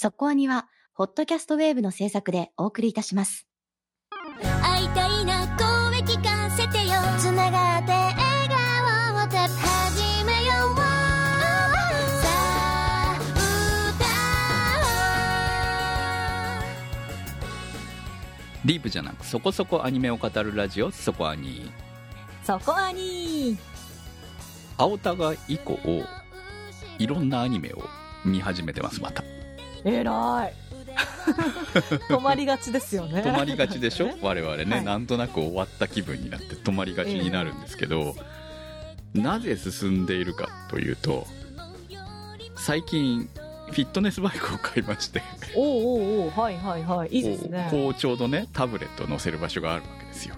[0.00, 3.48] そこアニは、ホットキャストウェーブの制作でお送りいたします。
[4.62, 6.94] 会いたいな声聞かせてよ。
[7.18, 8.16] つながって笑
[8.48, 10.76] 顔を始めよう。
[10.76, 13.18] さあ
[18.64, 21.72] ディープじゃなくそこそこアニメを語るラジオそこアニ
[22.44, 23.58] そこアニー。
[24.76, 25.76] 青田が以降
[27.00, 27.82] いろんなアニメを
[28.24, 29.24] 見始めてますまた
[29.84, 30.54] えらい。
[32.08, 33.22] 止まりがちですよね。
[33.22, 34.10] 止まりがちでしょ？
[34.22, 34.84] 我々ね、はい。
[34.84, 38.16] なんとなく終わった気分になって止まりがちになるんですけど、
[39.14, 41.26] なぜ進んでいるかというと
[42.56, 43.28] 最近
[43.70, 45.22] フィットネスバイクを買いまして。
[45.54, 47.08] おうおうおうはいはいはい。
[47.10, 47.68] いいですね。
[47.70, 50.34] こうちょうどねタブレットを載せる場所があるわけですよ。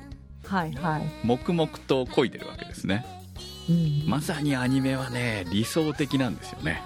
[0.47, 3.07] はいはい、黙々と漕いでるわけですね。
[3.69, 4.05] うん。
[4.09, 6.83] まさにアニメはね理想的なんですよね。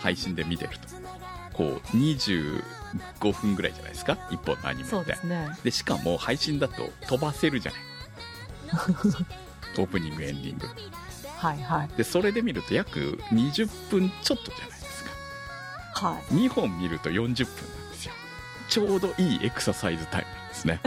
[0.00, 1.05] 配信で見てると
[1.56, 2.62] こう25
[3.32, 4.90] 分ぐらいじゃないですか？1本のアニメって。
[4.90, 5.48] そうですね。
[5.64, 7.80] でしかも配信だと飛ばせるじゃない。
[9.78, 10.66] オープニングエンディング。
[11.36, 11.88] はいはい。
[11.96, 16.08] でそれで見ると約20分ちょっとじゃないですか。
[16.08, 16.34] はい。
[16.34, 18.12] 2本見ると40分なんですよ。
[18.68, 20.80] ちょうどいいエクササイズタイムなんですね。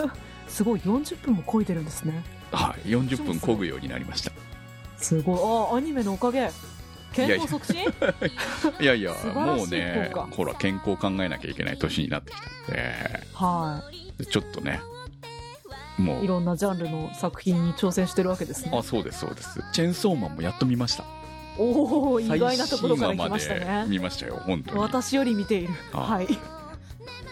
[0.48, 2.24] すごい40分も漕いでるんですね。
[2.52, 4.32] はい40分漕ぐようになりました。
[4.98, 5.74] すごい。
[5.74, 6.50] あアニメのおかげ
[7.14, 7.82] 健康促進？
[8.80, 13.26] いやいやもうねほら健康を考えなきゃいけない年になってきたんで。
[13.34, 13.82] は
[14.18, 14.80] でちょっとね
[15.98, 18.72] もいいうろんなジャンルの作品に挑戦してるわけですね。
[18.76, 19.60] あそうですそうです。
[19.72, 21.04] チェーンソーマンもやっと見ました。
[21.56, 23.86] おお意外なところから来ましたね。
[23.88, 24.80] 見ましたよ本当に。
[24.80, 25.74] 私より見ている。
[25.92, 26.28] あはい。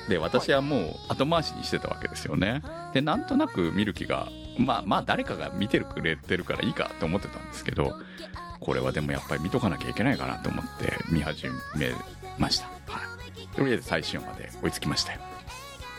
[0.08, 2.62] で私はもう後回しにしてたわけですよね。
[2.92, 7.94] でなんとなく見る気がまあまあ誰かが見てるくれてるからいいかと思ってたんですけど
[8.64, 11.92] これはでもやっぱり見とかなきゃいけないかなと思って見始め
[12.38, 13.00] ました、は
[13.36, 15.20] い、とりあえず最新話まで追いつきましたよ。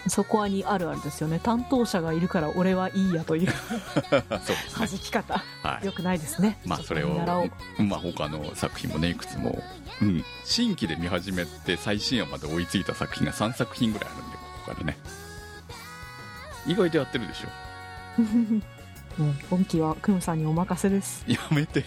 [0.07, 1.39] そこはにあるあるですよね。
[1.39, 3.47] 担当者がいるから俺はいいやという。
[4.11, 4.21] そう
[4.75, 4.99] 弾ね。
[4.99, 5.41] き方。
[5.63, 5.85] はい。
[5.85, 6.59] よくないですね。
[6.65, 7.09] まあそれを
[7.77, 9.63] まあ他の作品もねいくつも、
[10.01, 14.97] うん、新規で見始めて最新話まで追いついた作品が3作品ぐらいあるんでここからね。
[16.65, 17.47] 意外とやってるでしょ
[19.17, 21.23] もう本気はクムさんにお任せです。
[21.27, 21.83] やめて。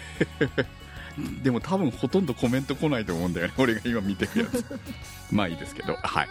[1.42, 3.54] でも多分ほとんどコメント来ないと思うんだよね。
[3.56, 4.64] 俺が今見てるやつ。
[5.32, 5.96] まあいいですけど。
[6.02, 6.28] はい。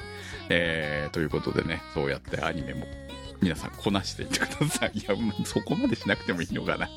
[0.50, 2.86] えー、ということでねそうやってアニメも
[3.42, 4.92] 皆さんこなしていってください。
[4.94, 6.88] いやそこまでしなくてもいいのかな。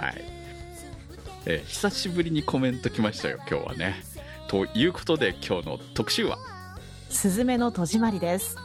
[0.00, 0.24] はい。
[1.46, 4.02] えー久しぶりにコメント来ましたよ今日はね。
[4.48, 6.38] ということで今日の特集は？
[7.10, 8.56] スズメの戸締まりです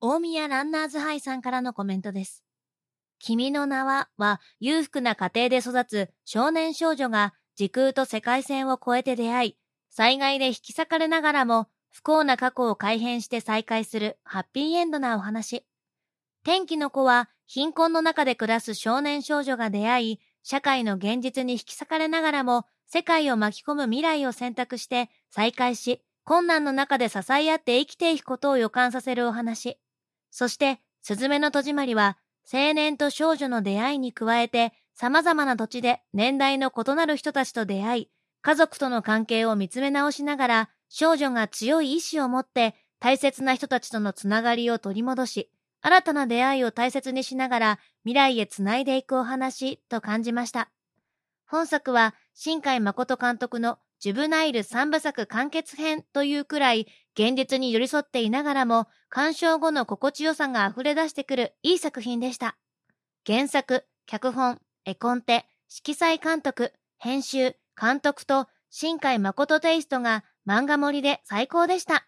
[0.00, 2.44] 大宮ランナーズハイさんからのコメントです。
[3.18, 9.56] 君の名はは裕福な家庭で育つ少年少女が時空と世界線を越えて出会い、
[9.90, 15.66] 災害で引き裂かれながらも不幸な過去を改変して再会するハッピーエンドなお話。
[16.44, 29.78] 天気の子は貧困の中で暮らす少年少女が出会い、社会の現実に引き裂かれながらも世界を巻き込む未来を選択して再会し、困難の中で支え合って生きていくことを予感させるお話。
[30.30, 32.18] そして、すずめの戸締まりは、
[32.50, 38.10] 青年と少女の出会いに加えて、様々な土地で年代の異なる人たちと出会い、
[38.42, 45.50] 家族との関係を見つめ直しながら、少女が強い意志を持って、大切な人たちとのつながりを取り戻し、
[45.82, 50.70] 新たな出会いを大切にしながら、未来へつないでいくお話と感じました。
[51.46, 62.56] 本作は、新海誠監督のジュブナイル三部作完結編というくらい、現実に寄り添っていながらも、鑑賞後の心地よさが溢れ出してくるいい作品でした。
[63.26, 72.06] 原作、脚本、絵コンテ、色彩監督、編集、監督と、新海誠テイストが漫画盛りで最高でした。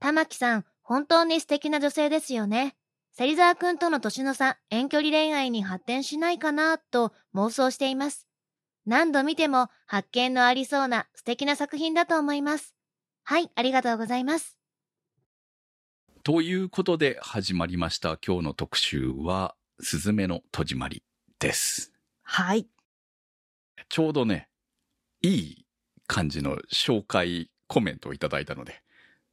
[0.00, 2.74] 玉木さん、本当に素敵な女性ですよね。
[3.12, 8.29] 芹沢くんとの年の差、遠距離恋愛に発展しないかな、と妄想しています。
[8.86, 12.74] 何度見ても発見のありそうな素敵な作品だと思います。
[13.22, 14.60] はい、ありがとうございます。
[16.22, 21.02] ということで始まりました今日の特集は「すずめの戸締まり」
[21.40, 21.92] です
[22.22, 22.68] はい
[23.88, 24.50] ちょうどね
[25.22, 25.66] いい
[26.06, 28.82] 感じの紹介コメントをいただいたので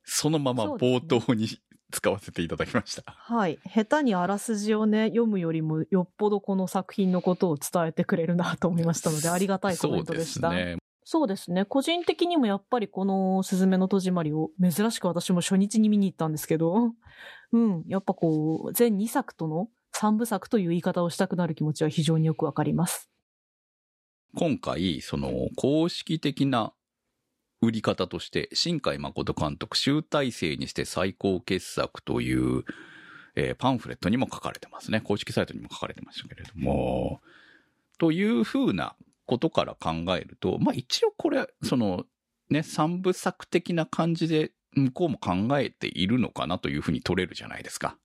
[0.05, 1.59] そのまま冒頭に
[1.91, 3.59] 使わせていただきました、はい。
[3.65, 10.49] 下手にあらすじをね読むよりもよっぽどこの作品のことを伝えてくれるなと思いましたのでありがたいコメントでした。
[10.49, 10.77] そうですね。
[11.09, 11.63] そうですね。
[11.63, 16.91] 個人的にもやっぱりこのすずめの戸締まりを珍しく私も初日に見に行ったんですけど、
[17.53, 23.09] うん、やっぱこう、全2作との3部作という言い方をしたくなる気持ちは非常によくわかります。
[24.35, 26.73] 今回、その、公式的な
[27.61, 32.63] 売り方として、新海誠監督集大成にして最高傑作という、
[33.35, 35.01] えーパンフレットにも書かれてますね。
[35.01, 37.21] 公式サイトにも書かれてましたけれども、
[37.97, 38.95] というふうな
[39.25, 42.05] ことから考えると、まあ一応これ、その、
[42.49, 47.97] ね、三部作的な感じで、向こうも考えているのかなというふうに取れるじゃないですか。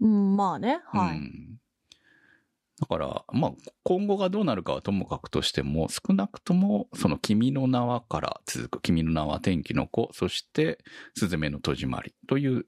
[0.00, 1.18] うん、まあね、はい。
[1.18, 1.58] うん
[2.80, 3.52] だから、まあ、
[3.84, 10.78] 今後がどうなるかはともかくとしても、少なくとも、その君の名はから続く、君の名は天気の子、そして、
[11.16, 12.66] すずめの戸締まりという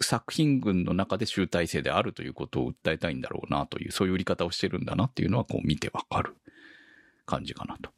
[0.00, 6.36] 作品群の中で集大成であるということを訴えたいんだろうなという、そういう売り方をしてるんだなっていうのは、こう見てわかる
[7.26, 7.90] 感じかなと。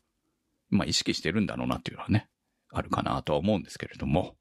[0.70, 2.28] まあ、意識してるんだろうなっていうのはね、
[2.70, 4.36] あるかなとは思うんですけれども。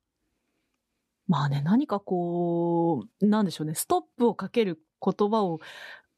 [1.28, 5.60] まあね、何かこう、なんでしょうね、ストップをかける言葉を、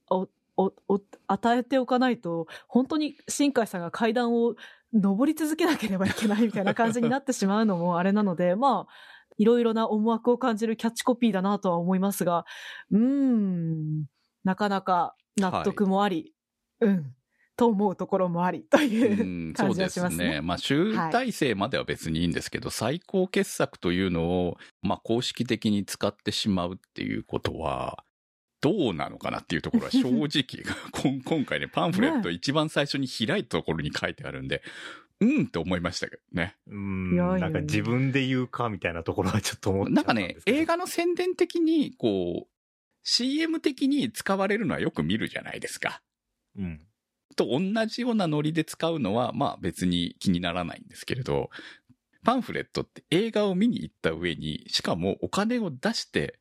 [0.09, 4.55] お、お、お、与えておかないと、本当に新海さんが階段を
[4.93, 8.93] 登り続けなければいけないみたいな感じになってしまうのもあれなので、 まあ、
[9.37, 12.45] いろいろな思惑を感じるキャッチコピーだなとは思いますが、
[12.91, 14.05] うーん、
[14.43, 16.33] なかなか納得もあり、
[16.79, 17.13] うん、
[17.57, 20.29] と思うところもあり、とういうん感じそうですはしますね。
[20.35, 20.41] ね。
[20.41, 28.04] まあ、集大成までは別にいいんですけど、最高傑作というのを、まあ、公式的に使ってしまうっていうことは、
[28.65, 30.31] どうなのかなっていうところは 正直、
[30.91, 34.63] こん今回ね、パンフレット一番最初に開いたところに書いてあるんで、
[35.19, 36.55] うんって思いましたけどね。
[36.65, 42.51] うんなんか自分で言うかみたいなところはちょっと思っちゃったなんかね映画の宣伝的に、こう、
[43.03, 46.01] CM 的に使われるのはよく見るじゃないですか。
[46.57, 46.81] うん。
[47.35, 51.51] と同じようなノリで使うのは、まあ別に気にならないんですけれど、
[52.23, 56.39] パンフレットって映画を見に行った上に、しかもお金を出して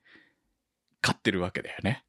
[1.03, 2.03] 買ってるわけだよね。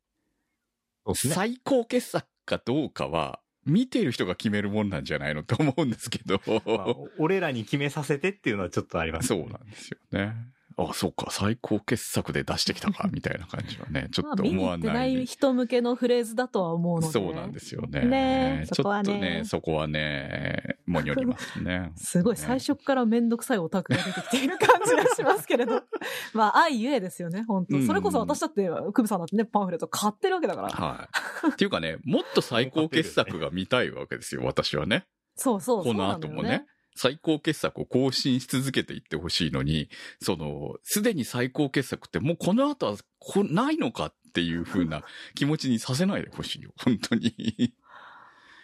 [1.12, 1.16] ね。
[1.16, 6.40] 最高傑作かどうかは、見ている人が決めるもんなんじゃないのと思うんですけど。
[6.66, 10.36] まあ俺らに決めさせてっていうのはちょっとありますそうねなんですよね。
[10.78, 14.74] あ、そうか、最高傑作で出してきたか、 みたいな感じはね、ちょっと思わな。
[14.78, 17.14] 行ってないい人向けのフレーズだとは思うので。
[17.14, 18.02] そうなんですよね。
[18.02, 21.92] ねえちょそこはねっとね、そこはね、もにょりますね。
[21.96, 25.84] すごい、最初からめんどくさいオタクが出てきている感じがしますけれど。
[26.34, 30.70] まあ、愛ゆえですよね、本当うんそれこそ私だって、クムさんだってね、パンフレット買ってるわけだから。
[30.70, 31.10] は
[31.46, 31.52] い。
[31.52, 35.06] っていうかね、もっと最高傑作が見たいわけですよ、私はね。
[35.36, 36.66] そうそう、このそうなんだよ後もね。。
[36.96, 39.90] 最高傑作を更新し続けていってほしいのに、
[40.22, 45.04] その、すでに最高傑作ってもうこの後はこないのかっていう風な
[45.36, 47.74] 気持ちにさせないでほしいよ、 本当に。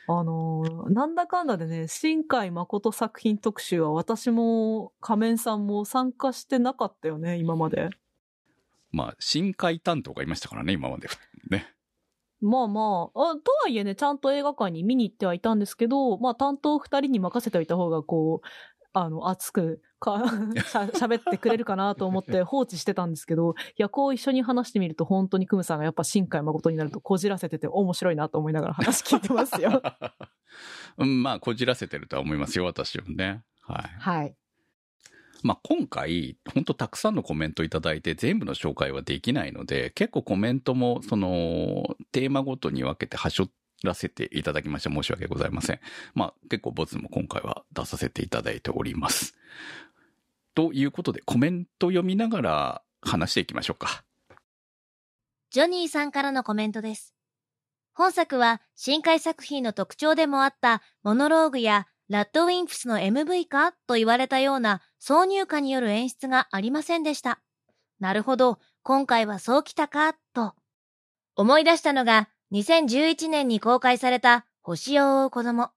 [0.08, 7.90] あのーなんだかんだでね、新海誠作品特集は私も仮面さんも参加してなかったよね、今まで。
[8.92, 11.08] まあ、深海担当がいましたからね、今まで。
[11.50, 11.74] ね。
[12.42, 18.48] まあまああ、とはいえね、ちゃんと映画館に見に行ってはいたんですけど、まあ担当二人に任せておいた方が、こう、
[18.94, 20.20] あの、熱くか、
[20.68, 29.82] しゃ喋ってくれるかなと思って放置してたんですけど、いや、こう一緒に話してみると本当にクムさんがやっぱ新海誠になるとこじらせてて面白いなと思いながら話聞いてますよ。
[30.98, 33.44] うん、まあ、こじらせてるとは思いますよ、私はね。
[33.62, 34.00] はい。
[34.00, 34.36] はい。
[35.44, 43.50] まあ、今回、本当たくさんのコメントいただいて全部の紹介はできないので、結構コメントも、その、テーマごとに分けて端折
[43.84, 45.80] らせていただきまして申し訳ございません。
[46.14, 49.36] まあ、結構ボツも今回は出させていただいております。
[50.54, 54.04] ということで、コメント読みながら話していきましょうか。
[55.50, 57.16] ジョニーさんからのコメントです。
[57.94, 67.40] 本作は深海作品の特徴でもあったモノローグやラッドウィンプスの MV かと言われたような挿入歌による演出がありませんでした。
[68.02, 70.54] なるほど、今回はそうきたか、と。
[71.38, 75.70] 思い出したのが2011年に公開された星を追う子供。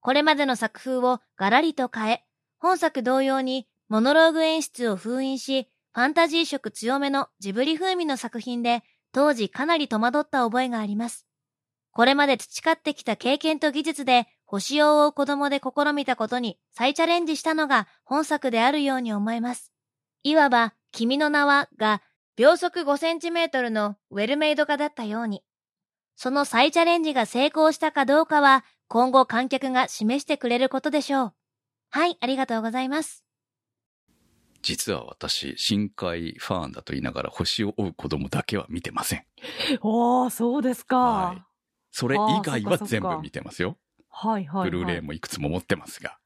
[0.00, 2.24] これまでの作風をガラリと変え、
[2.58, 11.28] 本作同様にモノローグ演出を封印し、ファンタジー色強めのジブリ風味の作品で当時かなり戸惑った覚えがあります。
[11.92, 19.72] これまで培ってきた経験と技術で星を追う子供で試みたことに再チャレンジしたのが本作であるように思えます。
[20.24, 22.02] いわば、君の名はが
[22.34, 25.44] 秒速5センチメートルのウェルメイド化だったように。
[26.16, 31.32] その再チャレンジが成功したかどうかは今後観客が示してくれることでしょう。
[31.90, 33.24] はい、ありがとうございます。
[34.62, 39.24] 実は私、深海ファンだと言いながら星を追う子供だけは見てません。
[39.80, 40.98] おー、そうですか。
[40.98, 41.42] ははい
[41.92, 43.76] それ以外は全部見てますよ。
[44.20, 44.70] い、はい、はい。
[44.70, 46.18] ブルーレイもいくつも持ってますが。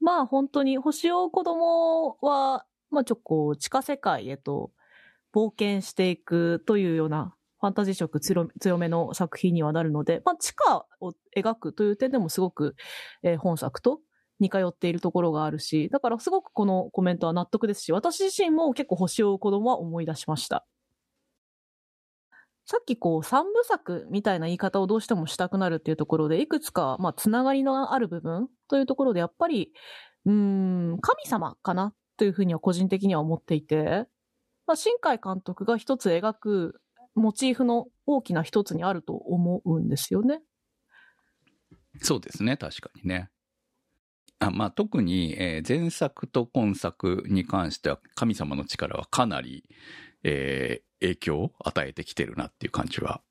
[0.00, 4.70] まあ本当に星を子供は、まあちょっと地下世界へと
[5.34, 12.76] 冒険していくというようなファンタジー色強強めの作品にはなるので、まあ地下を描くという点でもすごく、
[13.22, 14.00] えー本作と
[14.38, 20.66] 似通っているところがあるし、だからすごくこのコメントは納得ですし、私自身も結構星を子供は思い出しました。
[22.66, 29.72] さっきこう三部作みたいな言い方をどうしてもしたくなるっていうところで、いくつかまあつながりのある部分というところで、やっぱり、
[30.24, 34.06] うん、神様かなというふうには個人的には思っていて、
[34.66, 36.80] まあ、新海監督が一つ描く
[37.14, 40.40] モチーフの大きな一つにあると思うんですよね。
[42.02, 43.30] そうですね、確かにね。
[44.40, 49.64] あまあ、特に、えー前作と今作に関しては神様の力はかなり、
[50.24, 53.22] えー影響を与えてきてるなっていう感じは。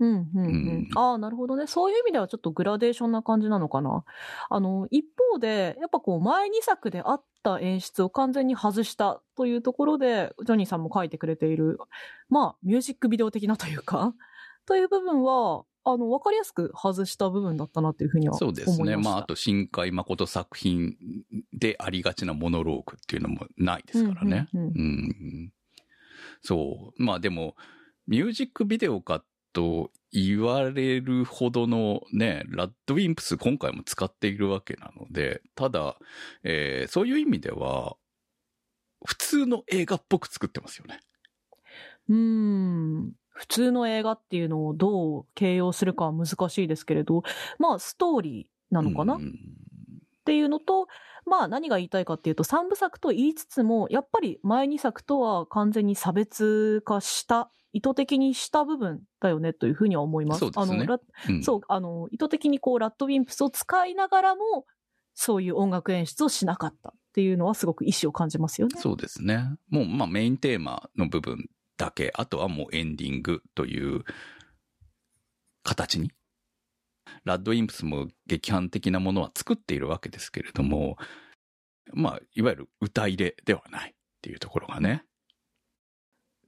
[0.00, 0.88] うん、うん、ううんん。
[0.96, 1.66] ああ、なるほどね。
[1.66, 4.04] そういう意味ではちょっとグラデーションな感じなのかな。
[4.50, 11.78] あの、一方で、やっぱこう、前2作であった演出を完全に外したというところで、ジョニーさんも書いてくれている、
[12.28, 14.14] まあ、ミュージックビデオ的なというか、
[14.66, 18.76] という部分は、あの、わかりやすく外した部分だったなというふうにはそう思いました。
[18.76, 18.96] ですね。
[18.96, 20.96] まあ、あと、新海誠作品
[21.52, 24.48] でありがちなモノローグっていうのもないですからね。
[24.54, 25.52] うんうんうんうん
[26.44, 27.02] そう。
[27.02, 27.56] まあでも、
[28.06, 29.24] ミュージックビデオか
[29.54, 35.96] と言われるほどのね、ラッドウィンプス今回も使っているわけなので、ただ、
[36.44, 37.96] えーそういう意味では、
[39.06, 41.00] 普通の映画っぽく作ってますよね。
[42.08, 43.12] うーん。
[43.30, 47.22] 普通の映画っていうのをどう形容するかは難しいですけれど、
[47.58, 49.34] まあ、ストーリーなのかな、うん
[50.24, 50.88] っていうのと、
[51.26, 60.40] まあ何が言いたいかっていうと、3部作と言いつつも、やっぱり前2作とは完全に差別化した、意図的にした部分だよねというふうには思います。
[60.40, 64.64] そうですねあのラうんそう、あの、意図的にこう、ラッドウィンプスを使いながらも、
[65.12, 68.80] そういう音楽演出をしなかったっていうのはすごく意思を感じますよね。
[68.80, 69.56] そうですね。
[69.68, 74.04] もう、まあメインテーマの部分だけ、あとはもうエンディングという
[75.62, 76.10] 形に。
[77.24, 80.96] ラッドインプスも劇伴的なものは作っているわけですけれども、
[81.92, 85.04] まあ、いわゆる歌入れではないっていうところがね。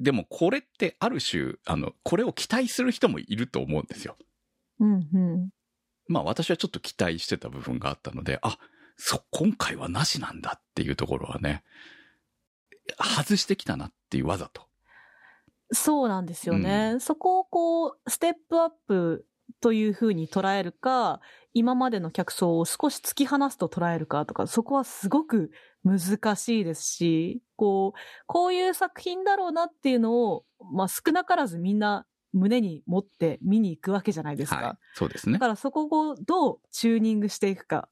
[0.01, 4.17] でもこれってある種、あの、これを期待する人もいると思うんですよ。
[4.81, 5.51] うんうん。
[6.09, 8.59] まあ私はちょっと期待してた部分があったので、あ、
[8.97, 11.65] そ、今回はなしなんだっていうところはね、
[12.99, 14.67] 外してきたなっていうわざと。
[15.73, 16.97] そうなんですよね。
[17.01, 19.27] そこをこう、ステップアップ
[19.61, 21.21] というふうに捉えるか、
[21.55, 25.51] 今までの客層を少し突き放すと捉えるかとか、そこはすごく
[25.85, 34.57] 難しいですし、こう、こういう作品だろうなっていうのを、まあ少なからずみんな胸に持って見に行くわけじゃないですか。
[34.57, 34.77] はい。
[34.95, 35.39] そうですねだ。
[35.41, 37.89] からそこをどうチューニングしていくか。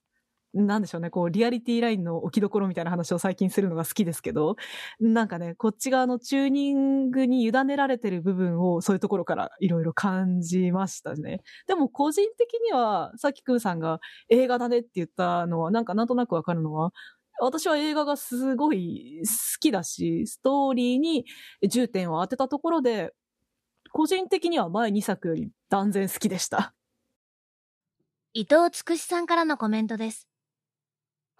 [0.54, 1.10] なんでしょうね。
[1.10, 4.56] こう、リアリティラインの置きどころみたいな話を最近するのが好きですけど、
[5.00, 11.42] なんかね、こっち側のチューニングに委ねられてる部分をそういうところからいろいろ感じましたね。
[11.66, 16.92] でも個人的には、さっきくんさんが映画だねって言ったのは、なんかなんとなくわかるのは、
[17.40, 21.24] 私は映画がすごい好きだし、ストーリーに
[21.68, 23.12] 重点を当てたところで、
[23.92, 26.74] 個人的には前2作より断然好きでした。
[28.36, 30.28] 伊藤つくしさんからのコメントです。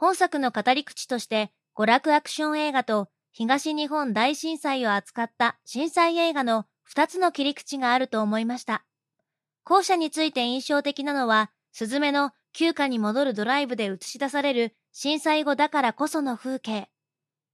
[0.05, 8.85] 本作の語り口として、娯楽アクション映画と東日本大震災を扱った震災映画の2つの切り口があると思いました。
[9.65, 16.91] 後者について印象的なのは、スズメの旧家に戻るドライブで映し出される震災後だからこその風景。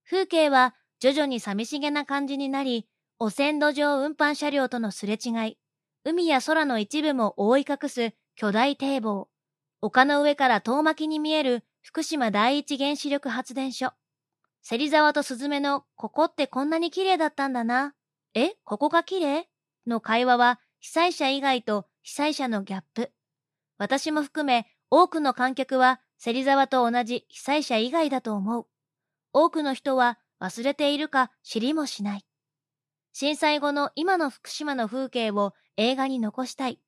[0.04, 2.88] 風景は徐々に寂しげな感じになり、
[3.20, 5.56] 汚染土上運搬車両とのすれ違い、
[6.02, 9.28] 海や空の一部も覆い隠す巨大堤防、
[9.82, 13.92] 丘の上から遠巻きに見える福島第一原子力発電所、
[14.62, 17.94] 芹沢とスズメのここってこんなに綺麗だったんだな。
[18.34, 19.48] え、ここが綺麗？
[19.86, 23.12] の会話は被災者以外と被災者のギャップ。
[23.78, 28.66] 私も含め多くの観客は芹沢と同じ被災者以外だと思う。
[29.32, 32.26] 多くの人は忘れているか知りもしない。
[33.12, 36.78] 震災後の今の福島の風景を映画に残したい。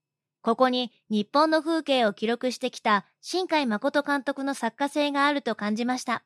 [0.43, 6.25] ここに日本の風景を記録してきた新海誠監督の作家性があると感じました。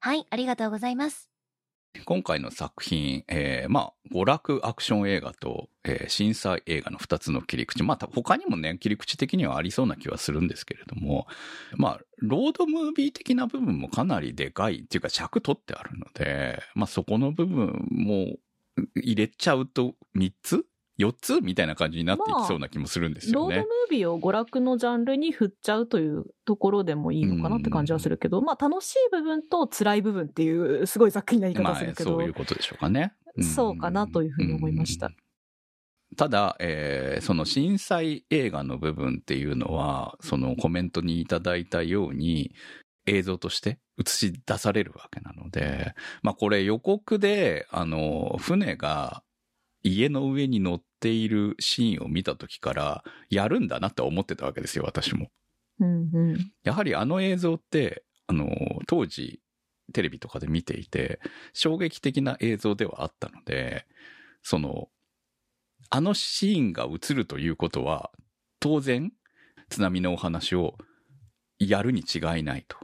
[0.00, 1.28] はい、ありがとうございます。
[2.06, 7.82] 今回の作品、えー、まあ、娯楽アクション映画と、えー震災映画の二つの切り口。
[7.82, 11.26] まあ、他にもね、切り口的にはありそうな気はするんですけれども、
[11.76, 18.36] まあ、ロードムービー的な部分もかなりでかいっていうか尺取ってあるので、まあ、そこの部分も
[18.94, 20.64] 入れちゃうと3つ
[21.04, 23.56] 4つみたいな感じになっていきそうな気もするんですよね。
[23.56, 33.12] ロードムービーを娯楽のジャンルに振っちゃうというところでもいいのかなって感じはするけど、まあ楽しい部分と辛い部分っていう、すごいざっくりな言いまあ方するけど、そういうことでしょうかね。
[33.38, 35.16] んそうかなというふうに思いましたうん
[36.16, 42.54] ただ、えーその震災映画の部分っていうのは、そのコメントにいただいたように、
[43.06, 49.22] 映像として映し出されるわけなので、まあこれ予告で、あの、船が
[49.82, 55.30] 家の上に乗っているシーンを見た時から、やるんだなって思ってたわけですよ、私も。
[55.80, 56.52] うんうん。
[56.62, 58.48] やはりあの映像って、あの、
[58.86, 59.40] 当時、
[59.92, 61.20] テレビとかで見ていて、
[61.52, 63.86] 衝撃的な映像ではあったので、
[64.42, 64.88] その、
[65.90, 68.10] あのシーンが映るということは、
[68.60, 69.12] 当然、
[69.68, 70.76] 津波のお話を
[71.58, 72.76] やるに違いないと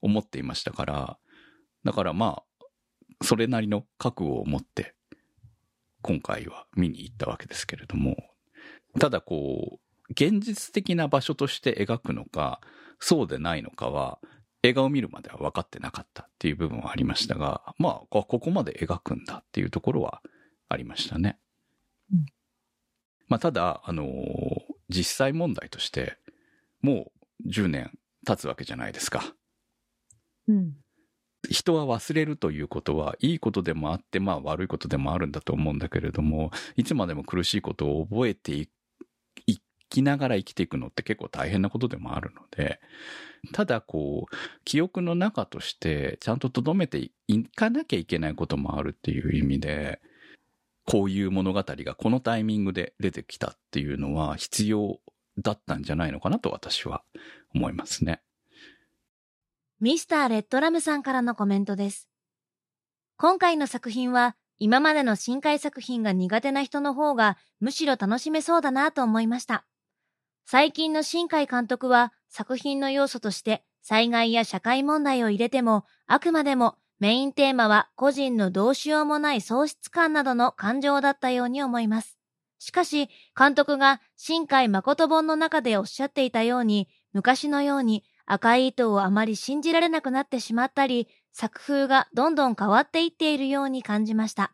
[0.00, 1.18] 思っていましたから、
[1.84, 2.64] だからまあ、
[3.22, 4.94] それなりの覚悟を持って、
[6.02, 8.16] 今回は見に行ったわけですけれども、
[8.98, 12.60] ただこう、現実的な場所として描くのか、
[12.98, 14.18] そうでないのかは、
[14.62, 20.20] 映画を見るまでは分かってなかったっていう部分はありましたが、まあ、ここまで描くんだっていうところは
[20.68, 21.38] ありましたね。
[22.12, 22.26] うん
[23.28, 26.18] まあ、ただ、あのー実際問題として、
[26.82, 27.12] も
[27.46, 29.34] う10年経つわけじゃないですか。
[30.48, 30.72] うん。
[31.48, 38.68] 人は忘れるということはいいことでもあって、まあ悪いことでもあるんだと思うんだけれども、いつまでも苦しいことを覚えてい
[39.90, 42.80] きながら生きていくのって結構大変なことでもあるので、
[43.52, 50.00] ただこう、記憶の中としてちゃんと留めていかなきゃいけないこともあるっていう意味で、
[50.86, 54.98] こういう物語がこのタイミングで出てきたっていうのは必要
[55.38, 57.02] だったんじゃないのかなと私は
[57.54, 58.22] 思いますね。
[59.80, 62.06] ミスターレッドラムさんからのコメントです。
[63.16, 69.64] 今回の作品は今までの深海作品が苦手な人の方がむしろ楽しめそうだなと思いました。
[70.44, 82.18] 最近の新海監督は作品の要素として災害や社会問題を入れてもあくまでもメインテーマは個人のどうしようもない喪失感などの感情だったように思います。
[82.58, 94.52] しかし、監督が新海誠本の中でおっしゃっていたように、昔のように赤い糸をあまり信じられなくなってしまったり、作風がどんどん変わっていっているように感じました。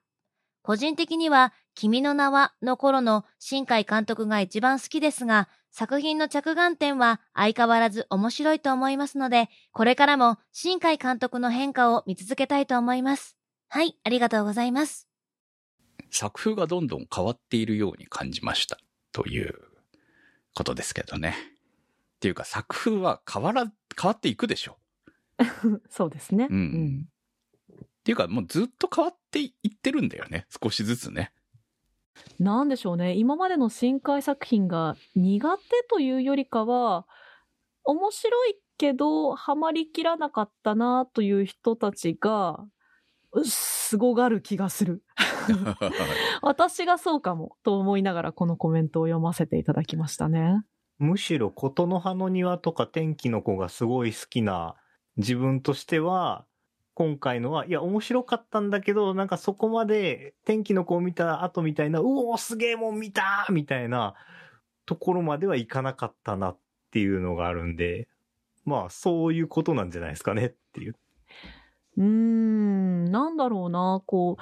[0.63, 13.37] 個人的には、君の名はの頃の新海監督が一番好きですが、作品の着眼点は相変わらず面白いと思いますので、これからも新海監督の変化を見続けたいと思います。
[13.69, 15.07] はい、ありがとうございます。
[16.11, 18.79] 作風がどんどん変わっているように感じました
[19.13, 19.55] という
[20.55, 21.56] ことですけどね。
[22.17, 23.65] っていうか作風は変わら、
[24.01, 24.79] 変わっていくでしょ。
[25.91, 26.49] そうですね。
[26.51, 27.09] うん
[27.79, 30.47] っていうかもうずっと変わっていってるんだよね。
[30.63, 31.33] 少しずつね。
[32.39, 33.15] なんでしょうね。
[33.15, 37.07] 今までの深海作品が苦手というよりかは、
[37.85, 42.65] 面白いけど、ハマりきらなかったなという人たちが、
[43.33, 45.03] うすごがる気がする。
[46.43, 50.63] 私がそうかも、と思いながらこのコメントを読ませていただきましたね。
[50.99, 54.77] むしろ琴の葉の庭とか天気の子がすごい好きな
[55.17, 56.47] 自分としては、
[56.95, 64.15] 今回のは、いや、面白かったんだけど、なんかそこまで天気の子を見た後みたいな、うおーすげえもん見たみたいな
[64.87, 66.59] ところまではいかなかったなっ
[66.91, 68.09] ていうのがあるんで、
[68.65, 70.97] まあそういうことなんじゃないですかねっていう。
[71.99, 74.39] うーん、なんだろうな、こ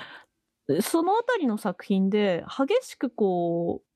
[0.68, 3.93] う、そのあたりの作品で激しくこう、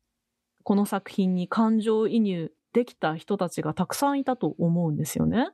[0.68, 5.48] この作品に感情移入できた人たちがたくさんいたと思うんですよね。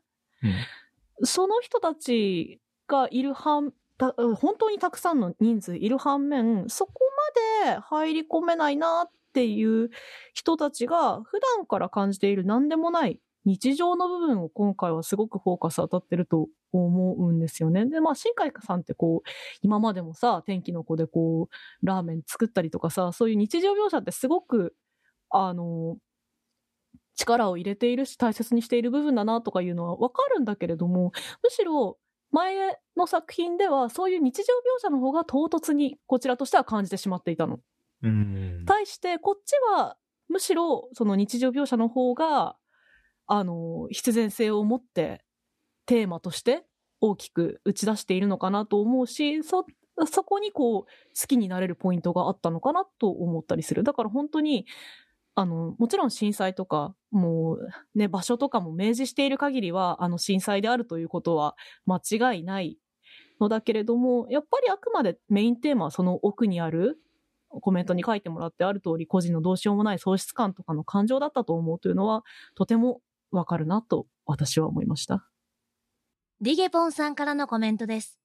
[1.23, 6.95] その人たちがいる反、た本当にたくさんの人数いる反面、そこ
[7.63, 9.91] まで入り込めないなっていう
[10.33, 17.87] 人たちが普段から感じている何でもない日常の部分を今回はすごくフォーカス当たってると思うんですよね。
[17.87, 19.29] で、まあ、新海さんってこう、
[19.63, 21.49] 今までもさ、天気の子でこ
[21.83, 24.75] う、ラーメン作ったりとかさ、そういう日常描写ってすごく、
[25.37, 25.99] あの、
[27.17, 31.99] 力を入れているし、大切にしている部分だなとかいうのはわかるんだけれども、むしろ、
[32.31, 32.57] 前
[32.97, 37.61] の作品ではそういう日常描写の方が唐突にこちらとしては感じてしまっていたの。
[38.03, 38.65] うん。
[38.67, 39.97] 対してこっちは
[40.29, 42.57] むしろその日常描写の方が
[43.29, 45.25] あの必然性を持って
[45.87, 46.65] テーマとして
[47.01, 49.65] 大きく打ち出しているのかなと思うしそ
[50.07, 54.67] そこにこう好きになれるポイントがあったのかなと思ったりするだから本当に
[55.35, 57.69] あのもちろん震災とかもう
[57.99, 62.01] ね場所とかも明示している限りはあの震災であるということは間
[62.33, 62.79] 違いない
[63.41, 66.99] のだけれどもやっぱりあくまでメインテーマはその奥にある
[67.61, 75.29] コメントに書いてもらってある通り、個人のどうしようもない喪失感とかの感情だったと思うというのは、とてもわかるなと私は思いました。
[76.41, 78.19] リゲポンさんからのコメントです。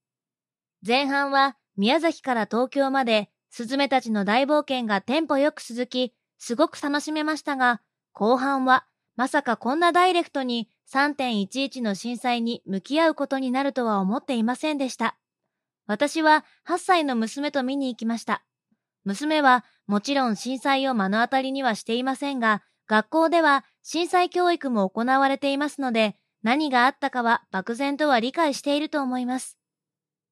[0.85, 7.81] 前半は宮崎から東京までスズメたちの大冒険がテンポよく続き、すごく楽しめましたが、
[8.13, 15.17] 後半はまさかこんなダイレクトに3.11の震災に向き合うことになるとは思っていませんでした。
[15.85, 18.43] 私は8歳の娘と見に行きました。
[19.03, 29.57] 娘はもちろん震災を目の当たりにはしていませんが、学校では震災教育も行われていますので、何があったかは漠然とは理解していると思います。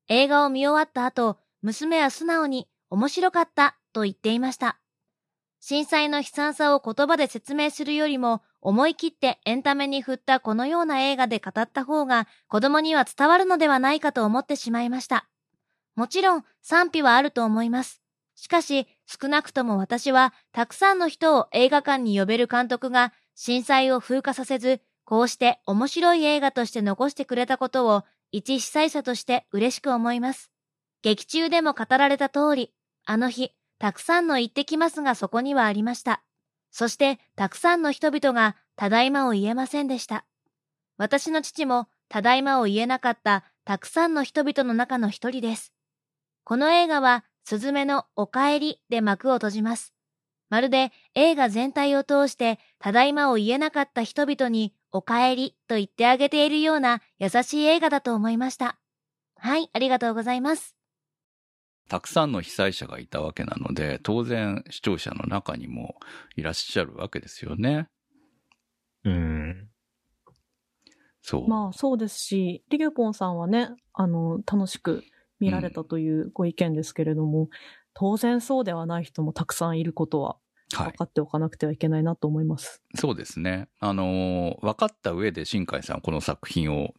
[0.07, 4.79] 映画を見終わった後、娘は素直に面白かったと言っていました。
[5.59, 15.29] 震災の悲惨さを言葉で説明するよりも、思い切ってエンタメに振ったこのような映画で語った方が子供には伝わるのではないかと思ってしまいました。
[15.95, 18.01] もちろん賛否はあると思います。
[18.35, 30.51] しかし、少なくとも私は、たくさんの人を映画館に呼べる監督が、震災を風化させず、こうして面白い映画として残してくれたことを、一被災者として嬉しく思います。
[31.01, 32.73] 劇中でも語られた通り、
[33.05, 36.23] あの日、たくさんの行ってきますがそこにはありました。
[36.71, 40.25] そして、たくさんの人々が、ただいまを言えませんでした。
[40.97, 45.73] 私の父も、ただいまを言えなかった、たくさんの人々の中の一人です。
[46.43, 49.93] この映画は、すずめのおかえりで幕を閉じます。
[50.49, 58.77] まるで映画全体を通して、ただいまを言えなかった人々に、おかえりと言ってあげているような優しい映画だと思いました。
[59.35, 60.76] はい、ありがとうございます。
[61.87, 65.95] たくさんの被災者がいたわけなので、当然視聴者の中にも
[66.35, 67.87] いらっしゃるわけですよね。
[69.03, 69.69] うん。
[71.21, 71.47] そう。
[71.47, 75.03] まあそうですし、リゲポンさんはね、あの、楽しく
[75.39, 77.49] 見られたというご意見ですけれども、
[77.93, 80.37] 当然そうではない人もたくさんいることは
[80.73, 80.97] はい分。
[80.97, 82.81] かっておかなくてはいけないなと思います。
[82.95, 83.67] そうですね。
[83.79, 86.93] あのー分かった上で新海さんこの作品を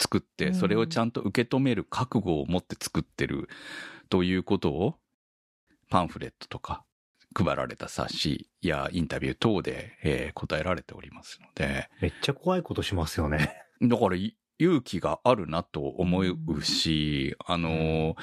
[0.00, 3.48] 作って、うんそれをちゃんと受け止める覚悟を持って作ってる
[4.14, 4.94] ということを、
[5.90, 6.84] パンフレットとか
[7.34, 13.56] 配られた冊子やインタビュー等で、えー答えられておりますので、めっちゃ怖いことしますよね。
[13.82, 18.16] だからい勇気があるなと思うし、あのー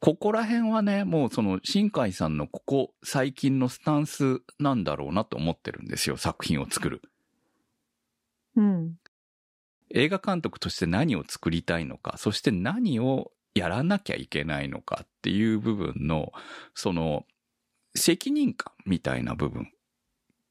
[0.00, 7.02] ここら辺はね、もうその新海さんのここ最近のスタンスなんだろうなと思ってるんですよ、作品を作る。
[8.56, 8.94] うん。
[9.90, 16.32] 映画監督として何を作りたいのか、そして何をやらなきゃいけないのかっていう部分の、
[16.74, 17.24] その、
[17.94, 19.72] 責任感みたいな部分、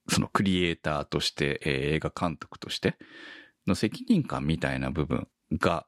[0.09, 2.97] そのクリエイターとして、えー映画監督として。
[3.67, 5.85] の責任感みたいな部分が、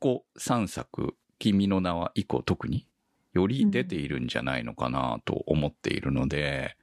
[0.00, 2.86] ここ3作、君の名は以降特に
[3.32, 6.76] より出ているんじゃないのかなと思っているので、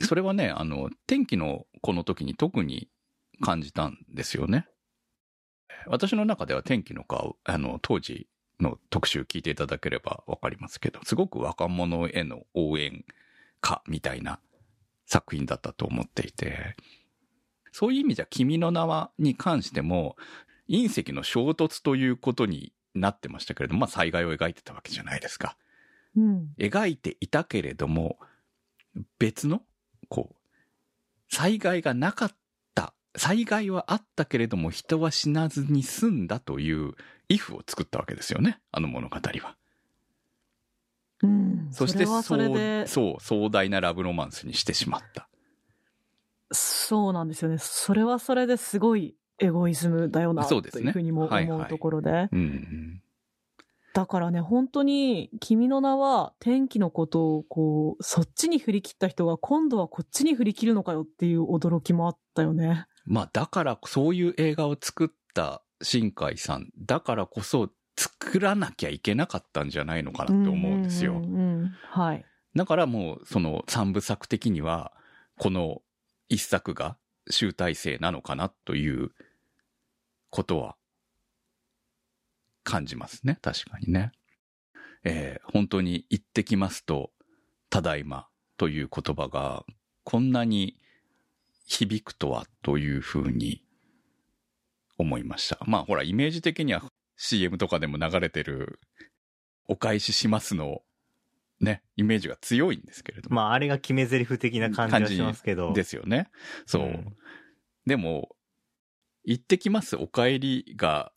[0.00, 2.88] それはね、あの、天気のこの時に特に
[3.40, 4.66] 感じたんですよね。
[5.86, 8.28] 私の中では天気の顔、あの、当時
[8.60, 13.04] の特集聞いていただければわかりますけど、すごく若者への応援
[13.62, 14.40] 歌みたいな
[15.06, 16.76] 作品だったと思っていて、
[17.72, 20.16] そういう意味じゃ君の名はに関しても、
[20.68, 25.56] 隕石の衝突ということになってましたけれども、まあ災害を描いてたわけじゃないですか。
[26.16, 26.54] うん。
[26.58, 28.18] 描いていたけれども、
[29.18, 29.62] 別の、
[30.08, 32.36] こう、災害がなかった、
[33.16, 36.92] 災害はあったけれども人は死なずに済んだという、
[37.28, 39.56] イフを作ったわけですよね、あの物語は。
[41.22, 41.68] うん。
[41.70, 45.28] そしてそれはそれで、そう、壮大なラブロマンスにしてしまった。
[46.52, 47.58] そうなんですよね。
[47.58, 52.28] それはそれですごいエゴイズムだよな、そうですねというふうにもはいはい思うところで。
[52.32, 53.02] うんうん。
[53.94, 62.86] だからね、本当に、君の名は天気のことを、こう、そっちに振り切った人が今度はこっちに振り切るのかよっていう驚きもあったよね。
[63.04, 71.22] まあ、だから、そういう映画を作った新海さん、だからこそ作らなきゃいけなかったんじゃないのかなって思うんですよ。
[71.90, 72.24] はい。
[72.54, 74.92] だからもう、その三部作的には、
[75.38, 75.82] この
[76.28, 76.96] 一作が
[77.28, 79.10] 集大成なのかなという
[80.30, 80.76] ことは
[82.62, 83.38] 感じますね。
[83.42, 84.12] 確かにね。
[85.04, 87.12] えー本当に行ってきますと、
[87.70, 89.64] ただいまという言葉が
[90.02, 90.76] こんなに
[91.66, 93.62] 響くとはというふうに
[94.98, 95.58] 思いました。
[95.66, 96.82] まあほら、イメージ的には
[97.16, 98.80] CM とかでも流れてる
[99.66, 100.82] お返ししますの
[101.60, 103.36] ね、イメージが強いんですけれども。
[103.36, 105.72] まあ、あれが決め台詞的な感じはしますけど。
[105.72, 106.28] ですよね。
[106.66, 106.82] そう。
[106.82, 107.16] うん
[107.86, 108.34] でも、
[109.24, 111.12] 行ってきますお帰りが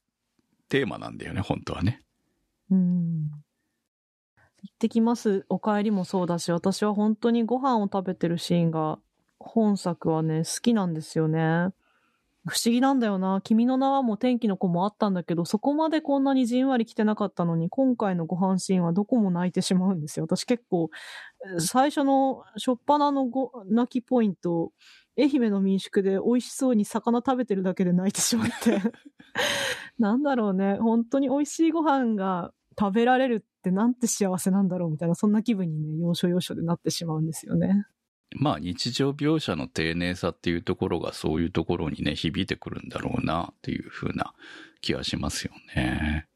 [0.70, 2.04] テーマなんだよね、本当はね。
[2.70, 3.30] うん。
[4.64, 5.46] 行ってきます。
[5.50, 9.00] お帰りもそうだし、私は本当にご飯を食べてるシーンが、
[9.40, 11.70] 本作はね、好きなんですよね。
[12.48, 13.42] 不思議なんだよな。
[13.44, 20.26] 君の名はも天気の子もあったんだけど、そこまでこんなにじんわり来てなかったのに、今回のご飯シーンはどこも泣いてしまうんですよ。
[20.26, 20.90] 私結構、
[21.60, 24.72] 最初の初っ端のご泣きポイント、
[25.20, 28.80] 愛媛の民宿で美味しそうに魚食べてるだけで泣いてしまって。
[30.00, 30.78] なんだろうね。
[30.78, 37.88] 本当に美味しいご飯が食べられるってなんて幸せなんだろうみたいな、そんな気分にね、要所要所でなってしまうんですよね。
[38.36, 44.34] まあ日常描写の丁寧さっていうところがそういうところにね、響いてくるんだろうなっていう風な
[44.82, 46.28] 気はしますよね。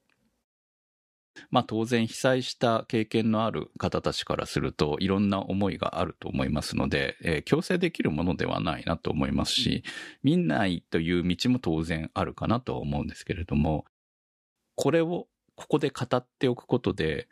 [1.50, 9.84] まあ当然被災した経験のある方たちからするといろんな思いがあると思いますので、えー強制できるものではないなと思いますし、
[10.24, 13.86] 見ないという道も当然あるかなとは思うんですけれども、
[14.76, 17.28] これをここで語っておくことで、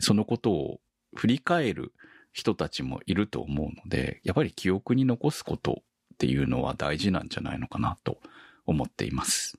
[0.00, 0.80] そのことを
[1.14, 1.92] 振り返る
[2.38, 5.82] 人たちもいると思うので、やっぱり記憶に残すこと
[6.14, 8.20] っていうのは大事なんじゃないのかなと
[8.64, 9.58] 思っています。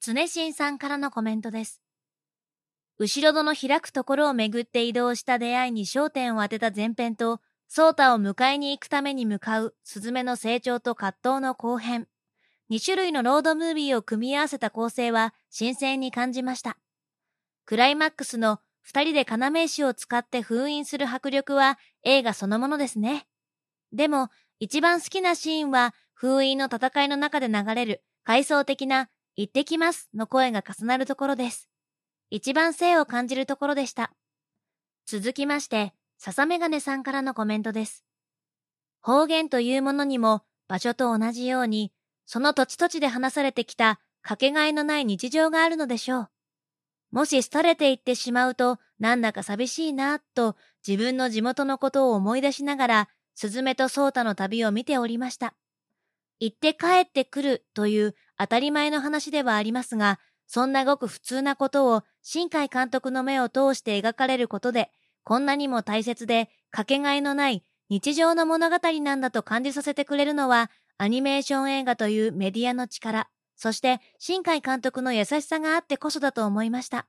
[0.00, 1.80] 常新さんからのコメントです。
[2.98, 12.06] 後ろ戸の開くところをめぐって移動した出会いに焦点を当てた前編と、ソータを迎えに行くために向かうスズメの成長と葛藤の後編。
[12.70, 16.78] 2種類のロードムービーを組み合わせた構成は新鮮に感じました。
[17.64, 23.26] クライマックスの二人で要石を使って封印する迫力は映画そのものですね。
[23.92, 24.28] でも、
[24.60, 31.70] 一番好きなシーンは封印の戦いの中で流れる回想的な行ってきますの声が重なるところです。
[32.28, 34.12] 一番性を感じるところでした。
[35.06, 38.04] 続きまして、笹メガネさんからのコメントです。
[39.00, 41.90] 方言というものにも場所と同じように、
[42.26, 46.28] その土地土地で話されてきたかけがえのない日常があるのでしょう。
[47.14, 55.54] もし廃れていってしまうと、なんだか寂しいな、と自分の地元のことを思い出しながら、スズメとソータの旅を見ておりました。
[56.40, 64.90] 行って帰ってくるという当たり前の話ではありますが、そんなごく普通なことを新海監督の目を通して描かれることで、
[65.22, 73.28] こんなにも大切でかけがえのない日常の物語なんだと感じさせてくれるのは、アニメーション映画というメディアの力、
[73.64, 77.06] そして新海監督の優しさがあってこそだと思いました。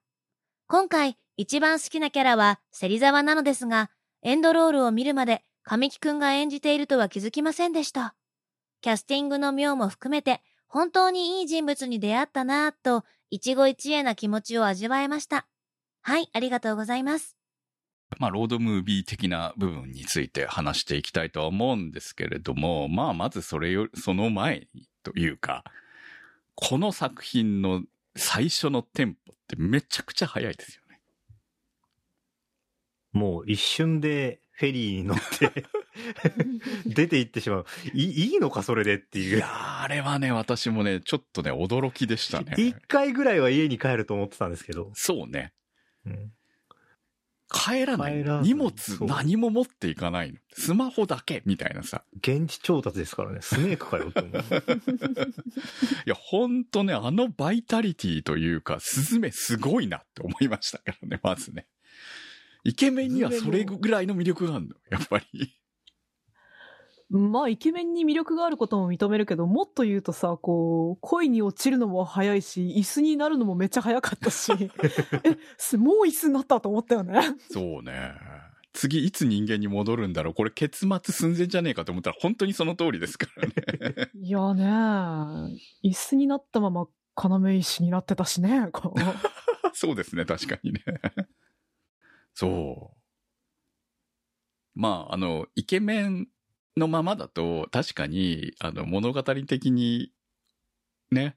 [0.67, 3.91] 今回一番好きなキャラは芹沢なのですが、
[4.21, 8.15] エンドロールを見るまで神木くんが演じているとは気づきませんでした。
[8.79, 15.49] キャスティングの妙も含めて、本当にいい人物に出会ったなぁと、一期一会な気持ちを味わえました。
[16.03, 17.35] はい、ありがとうございます。
[18.17, 24.69] まあ、ロードムービー的な部分について話していきたいとは思うんですけれども、まあ、まずそれより、その前
[25.03, 25.65] というか、
[26.55, 27.83] この作品の
[28.15, 30.99] 最初のテンポってめちゃくちゃ速いですよね。
[33.11, 35.65] もう一瞬でフェリーに乗って
[36.85, 37.65] 出て行ってしまう。
[37.93, 39.37] いいいのかそれでっていう。
[39.37, 42.55] いやー、あれはね、私もね、ちょっとね、驚きでしたね。
[42.57, 44.91] 一回ぐらいは家に帰ると思ってたんですけど。
[44.93, 45.53] そうね。
[46.05, 46.31] うん
[47.55, 48.23] 帰らない。
[48.43, 50.39] 荷物何も持っていかないの。
[50.51, 52.03] スマホだけみたいなさ。
[52.17, 53.39] 現地調達ですからね。
[53.41, 54.33] スネークかよって思う。
[56.05, 61.67] いや、ほんとね、あのバイタリティというか、スズメすごいなって思いましたからね、まずね。
[62.65, 65.55] イケメンにはそれぐらいの魅力があるの、やっぱり。
[67.09, 74.51] まあ、イケメンに魅力があることも認めるけど、もっと言うとさ、こう、恋に落ちるのも早いし、椅子になるのもめっちゃ早かったし、
[75.23, 77.21] え、すもう椅子になったと思ったよね。
[77.51, 78.13] そうね。
[78.73, 80.33] 次いつ人間に戻るんだろう？
[80.33, 84.09] これ結末寸前じゃねえかと思ったら本当にその通りですからね。
[84.21, 84.65] いやね、
[85.83, 88.67] 椅子になったまま要石になってたしね。
[88.73, 88.99] こう
[89.73, 90.81] そうですね、確かにね。
[92.33, 92.97] そう。
[94.73, 96.27] まあ、あの、イケメン
[96.77, 100.11] のままだと、確かに、あの、物語的に、
[101.11, 101.35] ね、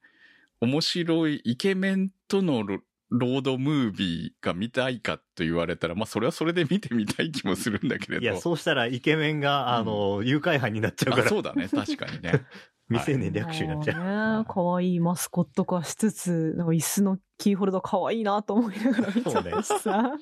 [0.60, 8.22] 面白いイケメンとのロロードムービーが見たいかと言われたら、まあ、それはそれで見てみたい気もするんだけれど。
[8.22, 12.44] いや、そうしたらイケメンが、あの、誘拐犯になっちゃうかあら、そうだね、確かにね。
[12.90, 13.96] 未成年略取になっちゃう。
[13.98, 20.12] まあね、可愛いマスコット化しつつ、なんか椅子のキーホルダー可愛いなと思いながら見ちゃったしさ。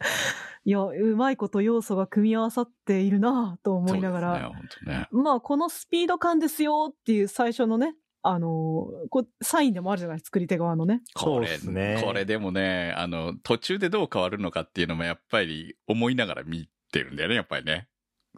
[0.64, 4.52] いや、うまいこと要素が組み合わさっているなと思いながら。
[4.86, 5.08] ね、ね。
[5.10, 11.00] まあ、このスピード感ですよっていう最初のね、あのこう、サインでもあるじゃない、作り手側のね。
[11.14, 17.88] これ、そうっすねこれでもね、あの、途中でどう変わるのかっていうのもやっぱり思いながら見てるんだよね、やっぱりね。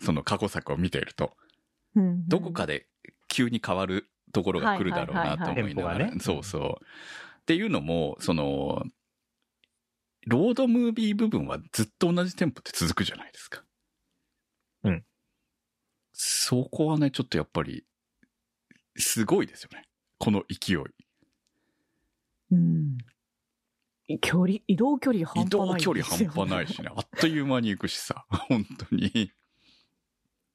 [0.00, 1.32] その過去作を見ていると。
[1.96, 2.86] うんうんどこかで
[3.28, 6.84] 急に変わるところが来るだろうなと思いながらそうそう。
[7.42, 8.82] っていうのも、その、
[10.26, 13.64] ロードムービー部分はずっと同じテンポで続くじゃないですか。
[14.84, 15.04] うん。
[16.12, 17.84] そこはね、ちょっとやっぱり、
[18.96, 19.88] すごいですよね。
[20.18, 20.76] この勢い。
[22.52, 22.98] うん。
[24.20, 26.88] 距離、移動距離半移動端ない、距離半端ないしね。
[26.94, 28.26] あっという間に行くしさ。
[28.28, 29.32] 本当に。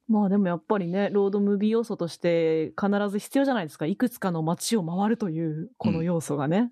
[0.07, 3.85] まあでもやっぱりね、ロードムービー要素として必ず必要じゃないですか。
[3.85, 6.71] いくつかの街を回るという、この要素がね。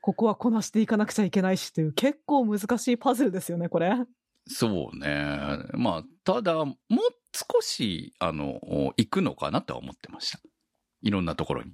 [0.00, 3.94] ここはこなしていかなくちゃいけないしという、結構難しいパズルですよね、これ。
[4.46, 5.58] そうね。
[5.74, 6.76] まあ、ただ、もう
[7.32, 8.60] 少し、あの、
[8.96, 10.40] 行くのかなとは思ってました。
[11.02, 11.72] いろんなところに。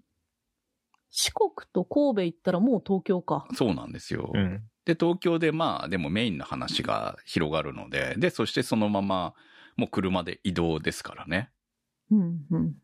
[1.10, 3.46] 四国と神戸行ったらもう東京か。
[3.54, 4.32] そうなんですよ。
[4.34, 4.64] うん。
[4.84, 9.34] で、東京でまあ、でもメインの話が広がるので、で、そしてそのまま、
[9.76, 11.50] もう車で移動ですからね。
[12.10, 12.74] うん、うん。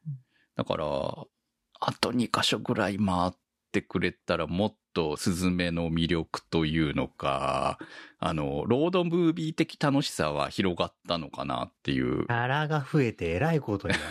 [0.54, 3.32] だから、あと2箇所ぐらい回っ
[3.72, 7.78] てくれたらもっとスズメの魅力というのか、
[8.18, 12.26] あの、ロードムービー的楽しさは広がったのかなっていう。
[12.26, 14.04] 柄が増えてえらいことになる。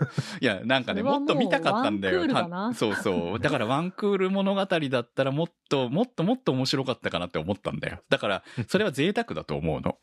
[0.40, 2.20] いや、なんかね、もっと見たかったんだよ。
[2.20, 3.38] ワンクールだなたそうそう。
[3.40, 8.02] だからワンクール物語だったらもっと、もっともっと面白かったかなって思ったんだよ。
[8.08, 9.98] だから、それは贅沢だと思うの。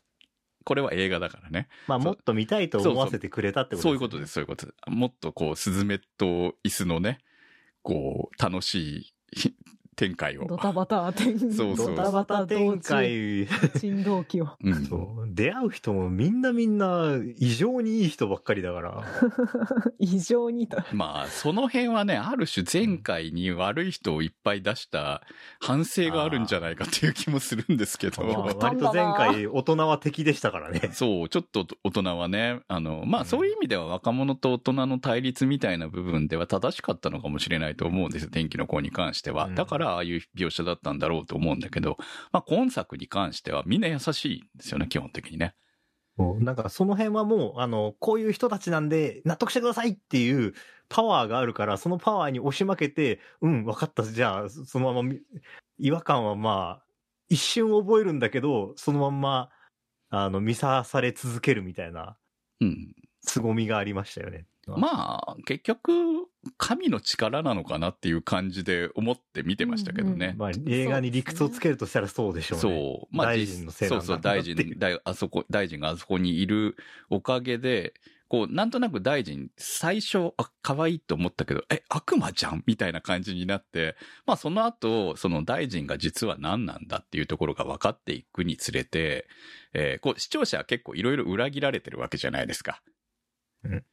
[0.64, 1.68] これは映画だからね。
[1.88, 4.90] まあ、もっと見たいと思わせてくれたってことそういうことです、そういうことです。
[4.90, 7.18] もっとこう、スズメと椅子のね、
[7.82, 9.14] こう、楽しい
[10.02, 10.46] 展開を。
[10.46, 13.46] ドタバタ展そうそうドタバタ展開。
[13.76, 14.48] 振動機を。
[14.64, 15.28] うんそう。
[15.28, 19.04] 出会う人もみんなみんな異常にいい人ばっかりだから。
[20.00, 20.78] 異常にと。
[20.92, 25.22] まあ、その辺はね、ある種前回に悪い人をいっぱい出した
[25.60, 28.22] 反省があるんじゃないかっていう気もするんですけど。
[28.60, 30.90] 割と前回大人は敵でしたからね。
[30.94, 39.44] そう、ちょっと大人はね、あの、まあそういう意味では若者と大人の対立みたいな部分では正しかったのかもしれないと思うんですよ、天気の子に関しては。
[39.46, 41.96] うんだからああいう描写だったんだろうと思うんだけど、
[42.32, 45.54] まあ今作に関してはみんな優しいんですよね、基本的にね。
[46.18, 50.52] なんかその辺はもう、あの、こういう人たちなんで納得してくださいっていう
[50.88, 55.20] パワーがあるから、そのパワーに押し負けて、うん、分かった、じゃあ、そのままみ、
[55.78, 56.86] 違和感はまあ、
[57.28, 59.50] 一瞬覚えるんだけど、そのまんま、
[60.10, 62.18] あの、見さされ続けるみたいな、
[62.60, 62.94] うん。
[63.22, 64.46] 凄みがありましたよね。
[64.66, 65.92] まあ、結局、
[66.56, 70.34] 神の力なのかなっていう感じで思って見てましたけどね。
[70.38, 72.60] まあ、映画に理屈をつけるとしたらそうでしょうね。
[72.62, 73.16] そう。
[73.16, 76.76] まあ、大臣のせいなんだそうそう、大臣、大、あそこ、大臣があそこにいる
[77.10, 77.94] おかげで、
[78.28, 83.96] こう、なんとなく大臣、最初、あ、可愛いと思ったけど、え、悪魔じゃんみたいな感じになって、
[84.26, 89.26] まあ、その後、その大臣が実は何なんだっていうところが分かっていくにつれて、
[89.74, 92.80] えーこう、視聴者は結構いろいろ裏切られてるわけじゃないですか。
[93.64, 93.84] うん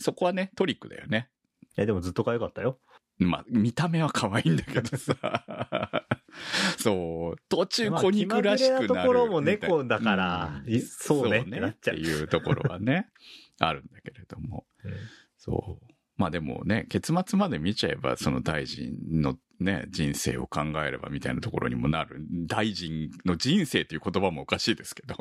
[0.00, 1.28] そこはね、トリックだよね。
[1.76, 2.78] いや、でもずっと可愛かったよ。
[3.18, 5.14] まあ、見た目は可愛いんだけどさ。
[6.78, 7.40] そう。
[7.48, 13.08] 途中まあ子肉らしくなるところも猫だからうんいそうねってってなっちゃうっていうところはね、
[13.60, 14.66] あるんだけれども。
[14.84, 14.92] うん
[15.36, 15.89] そう。
[16.20, 22.26] まあでもね、結末まで見ちゃえば、その大臣のね、人生を考えればみたいなところにもなる。
[22.46, 25.14] 大臣の人生という言葉もおかしいですけど、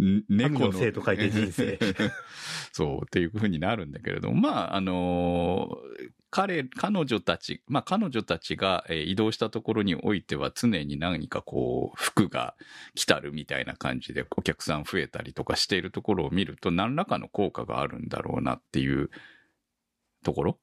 [0.00, 1.78] ん 猫神の生と書いて人生
[2.72, 12.54] そう、っていうふうになるんだけれども、まあ、あのー彼、彼女たち、まあ彼女たちが、えー移動したところにおいては常に何かこう、服が
[12.94, 19.10] 来たるみたいな感じでお客さん増えたりとかしているところを見ると何らかの効果があるんだろうなっていう
[20.24, 20.58] ところ？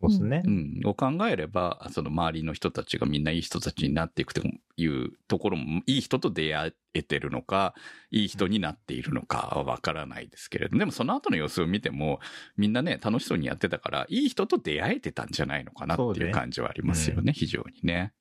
[0.00, 0.50] そうですねう。
[0.50, 4.42] ん、を考えれば、その周りの人たちがみんないい人たちになっていくと
[4.76, 7.74] いうところも、いい人と出会えてるのか、
[8.10, 12.20] いい人になっているのかはわからないですけれど、でもその後の様子を見ても、
[12.58, 18.12] みんなね、楽しそうにやってたから、いい人と出会えてたんじゃないのかなっていう感じはありますよね、非常にね。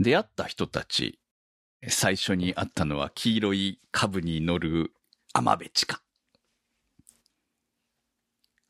[0.00, 1.20] 出会った人たち、
[1.86, 4.92] 最初に会ったのは黄色い株に乗る
[5.32, 6.02] 天部地下。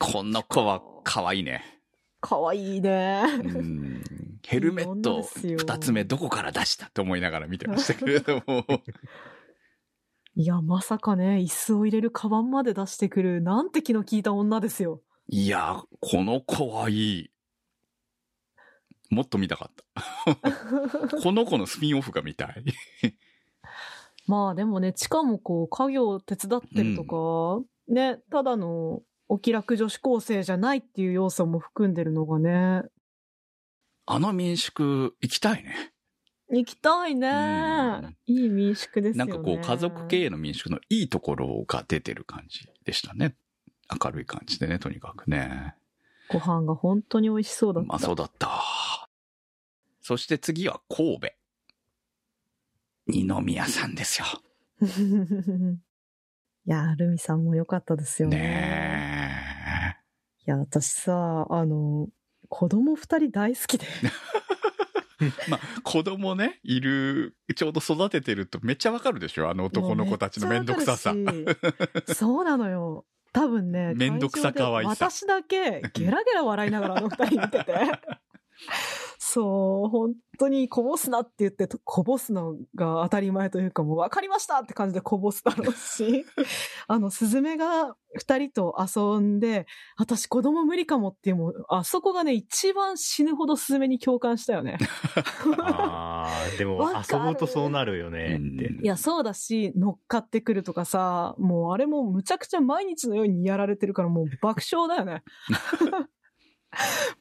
[0.02, 1.62] この子は可愛いね。
[2.20, 3.22] かわいいね。
[3.44, 4.02] うん
[4.44, 8.66] ヘルメット二つ目どこから出したと思いながら見てましたけれども。
[10.34, 15.00] いや、まさかね、椅子を入れるカバンまで出してくる、なんて気の利いた女ですよ。
[15.28, 17.30] いや、この子はいい。
[19.10, 19.84] もっと見たかっ
[20.34, 21.20] た。
[21.22, 22.64] この子のスピンオフが見たい。
[24.26, 29.02] まあでもね、地下もこう、家業を手伝ってるとか、ね、ただの
[29.32, 32.82] お気楽女子高生じゃないっていう要素も含んでるのがね、
[34.04, 35.94] あの民宿行きたいね。
[36.50, 38.16] 行きたいねうん。
[38.26, 39.32] いい民宿ですよね。
[39.32, 43.34] なんかこう家族経営の民宿のいいところが出てる感じでしたね。
[44.04, 45.76] 明るい感じでね、とにかくね。
[46.28, 47.88] ご飯が本当に美味しそうだった。
[47.88, 48.60] まあそうだった。
[50.02, 51.28] そして次は神戸。
[53.06, 54.26] 二宮さんですよ。
[56.66, 58.36] いや、ルミさんも良かったですよね。
[58.36, 59.11] ね
[60.46, 62.08] いや、私さ、あの、
[62.48, 63.86] 子供二人大好きで。
[63.86, 65.30] え。
[65.48, 69.48] まあ、子供ね、いる、ちょうど育ててるとめっちゃわかるでしょ？
[69.48, 71.14] あの男の子たちのめんどくささ。
[72.12, 73.06] そうなのよ。
[73.32, 77.74] 多分ね、めんどくさ可愛さ会場で私だけゲラゲラ笑いながらあの二人見てて。
[79.24, 86.26] そう、本当にこぼすなって言って、こぼすのが当たり前というか、もう分かりましたって感じでこぼすだろうし、
[86.88, 94.76] あの、スズメが二人と遊んで、私子供無理かもっていう、もう、あそこがね、一番死ぬほどスズメに共感したよね。
[95.60, 98.66] ああ、でも遊ぶとそうなるよねって。
[98.66, 105.22] うんいや、そうだし、乗っかってくるとかさ、もうあれもむちゃくちゃ毎日のようにやられてるからもう爆笑だよね。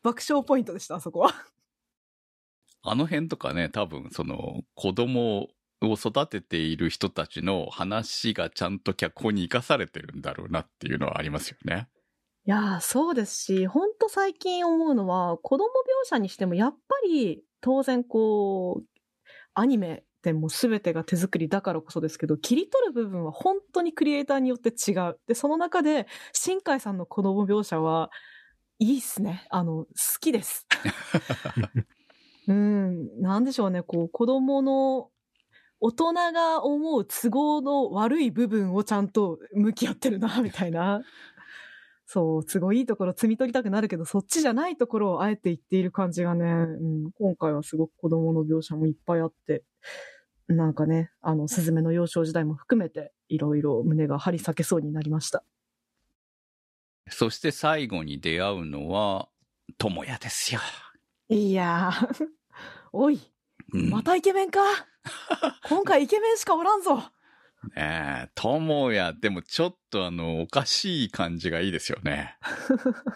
[0.01, 1.31] 爆笑ポイントでした、あそこは。
[2.83, 5.49] あの辺とかね、多分その子供
[5.81, 11.89] を育てている人たちの話がちゃんと脚本に生かされてるんだろうなっていうのはありますよね。
[12.45, 16.77] いやー、そうですし、ほんと最近思うのは、子供描写にしてもやっぱ
[17.07, 18.85] り当然こう、
[19.53, 25.19] アニメでも全てが手作りだからこそですけど、切り取る部分は本当にクリエイターによって違う。
[25.27, 28.09] で、その中で、新海さんの子供描写は、
[28.79, 29.45] いいっすね。
[29.51, 29.87] あの、好
[30.19, 30.65] きです。
[32.47, 35.09] うん、なんでしょうね、こう、子供の、
[35.83, 41.01] 大人が思う都合の悪い部分をちゃんと向き合ってるな、みたいな。
[42.05, 49.63] そう、都合いいところ摘み取りたくなるけど、そっちじゃないところをあえて言っている感じがね、うん、今回はすごく子供の描写もいっぱいあって、
[50.47, 55.43] なんかね、あの、スズメの幼少時代も含めて、いろいろ胸が張り裂けそうになりました。
[57.09, 59.29] そして最後に出会うのは、
[59.77, 60.59] 智也ですよ。
[61.33, 62.27] いやー、
[62.91, 63.21] おい、
[63.73, 64.59] うんまたイケメンか
[65.69, 72.37] 今回イケメンしかおらんぞねえ、智也、でもちょっとあの、おかしい感じがいいですよね。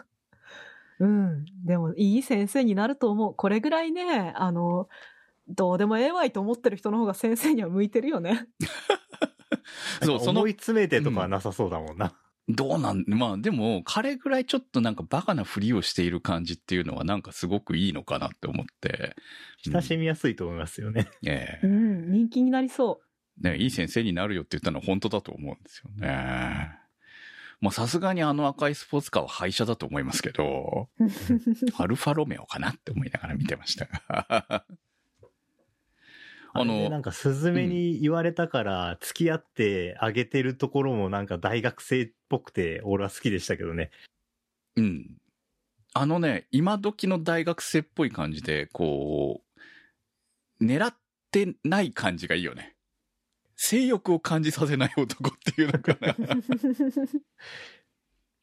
[1.00, 1.46] うん。
[1.66, 3.36] でも、いい先生になると思う。
[3.36, 4.88] これぐらいね、あの、
[5.50, 8.48] どうでもええわいと思ってる人の方が先生には向いてるよね。
[10.02, 12.14] そう、その思い、詰めてとかはなさそうだもんな。
[12.48, 19.16] どうなん、まあでも、彼ぐらいちょっとなんかバカなふりをしている感じっていうのはなんかすごくいいのかなって思って。
[19.66, 21.10] 親しみやすいと思いますよね。
[21.26, 23.02] ええうん、人気になりそ
[23.42, 26.70] ね、いい先生になるよって言ったのは本当だと思うんですよね。
[27.62, 31.04] まあさすがにあの赤いスポーツカーは廃車だと思いますけど、う。
[31.78, 34.66] アルファロメオかなって思いながら見てましたが。
[36.58, 43.92] あのなんか、スズメに言われたから、付き合ってあげてるところもなんか大学生っぽくて、俺は好きでしたけどね。
[44.78, 45.18] うん。
[45.94, 49.42] あのね、今時の大学生っぽい感じで、こ
[50.62, 50.96] う、狙っ
[51.30, 52.78] てない感じがいいよね。
[53.58, 56.16] 性欲を感じさせない男っていうのかな。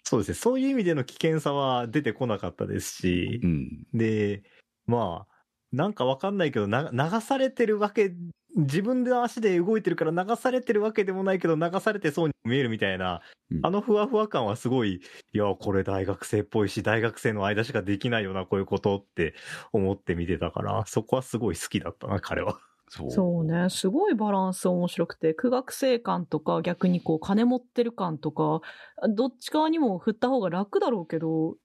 [0.05, 0.35] そうですね。
[0.35, 3.87] そういう意味での危険さは出てこなかったですしう、ん。
[3.95, 4.43] で、
[4.85, 5.32] まあ、
[5.73, 8.13] なんかわかんないけど、な流されてるわけ、
[8.57, 15.01] 自分で足で動いてるから流されてるわけでもないけど、流されてそうに見えるみたいな、うんあのふわふわ感はすごい、
[15.33, 19.35] いや、これ大学生っぽいし、大学生の間しかできないよな、こういうことって
[19.73, 22.59] 思って見てたから、そこはすごい好きだったな、彼は。
[22.89, 23.11] そう。
[23.11, 28.61] そうね、すごいバランス面白くて、苦学生感とか逆にこう金持ってる感とか、
[29.09, 31.57] どっち側にも振った方が楽だろうけど、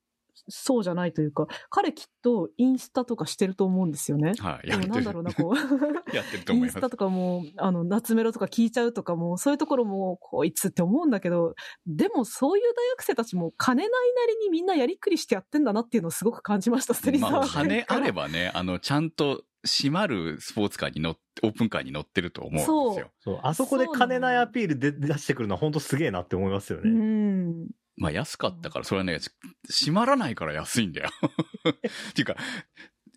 [0.50, 4.34] そうじゃないというか、彼きっとインスタとかしてると思うんですよね。
[4.40, 4.90] はい、でやってる。
[4.90, 5.56] もなんだろうな、こう。
[6.16, 6.78] やってるとイ思います。
[6.78, 23.12] ンスタとかも、あの、夏メロとか聞いちゃうとかも、そういうところも、こいつって思うんだけど、でもそういう大学生たちも金ないなりにみんなやりくりしてやってんだなっていうのをすごく感じました、ステリーさんまあ、は金あればね、あの、ちゃんと閉まるスポーツカーに乗って、オープンカーに乗ってると思うんですよ。
[23.20, 26.92] そう、あそこで金ないアピールで出してくるのは本当すげえなって思いますようね。
[26.92, 27.68] ん。
[27.98, 29.20] まあ安かったから、それはね、
[29.68, 31.10] 閉まらないから安いんだよ。
[32.12, 32.38] っていうか、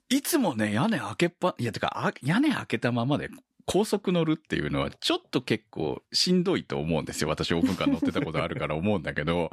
[0.09, 3.29] いつもね、屋根開けっぱ、いや、てか、あ屋根開けたままで
[3.67, 7.29] 高速乗るっていうのは、ちょっと結構しんどいと思うんですよ。
[7.29, 9.51] 私オープンカー乗ってたことあるから思うんだけど。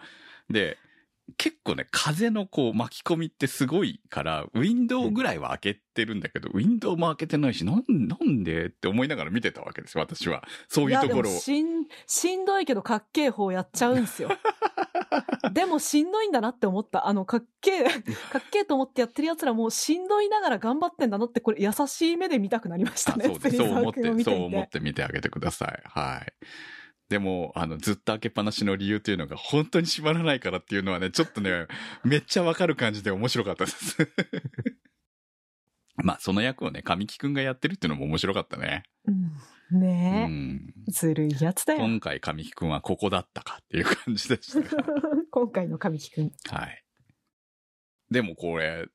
[0.50, 0.78] で、
[1.36, 10.48] 結構ね、風のこう巻き込みってすごいから、ウィンドウぐらいは開けてるんだけど、ウィンドウも開けてないし、なん、なんでって思いながら見てたわけですよ、私は。
[10.70, 11.38] そういうところを。
[11.38, 14.30] しん、しんどいけどかっけえ方やっちゃうんすよ。
[15.52, 17.08] でもしんどいんだなって思った。
[17.08, 23.26] あの、かっけえ、かっけえと思ってやってる奴らもしんどいながら頑張ってんだなって、これ優しい目で見たくなりましたね。
[23.26, 25.82] あそうそう思って、そう思って見てあげてください。
[25.84, 26.34] はい。
[27.10, 31.68] でも、あの、ずっと開けっぱなしの理由っていうのが本当に閉まらないからっていうのはね、ちょっとね、
[32.04, 33.98] めっちゃわかる感じで面白かったです。
[36.04, 38.84] まあ、その役をね、神木くんがやってるっていうのも面白かったね。
[39.06, 39.32] うん
[39.72, 40.74] うねん。
[40.88, 40.92] え。
[40.92, 41.80] ずるいやつだよ。
[41.80, 44.84] 今回神木くんはここだったかっていう感じでしたが
[45.32, 46.32] 今回の神木くん。
[46.50, 46.84] はい。
[48.12, 48.88] でもこれ、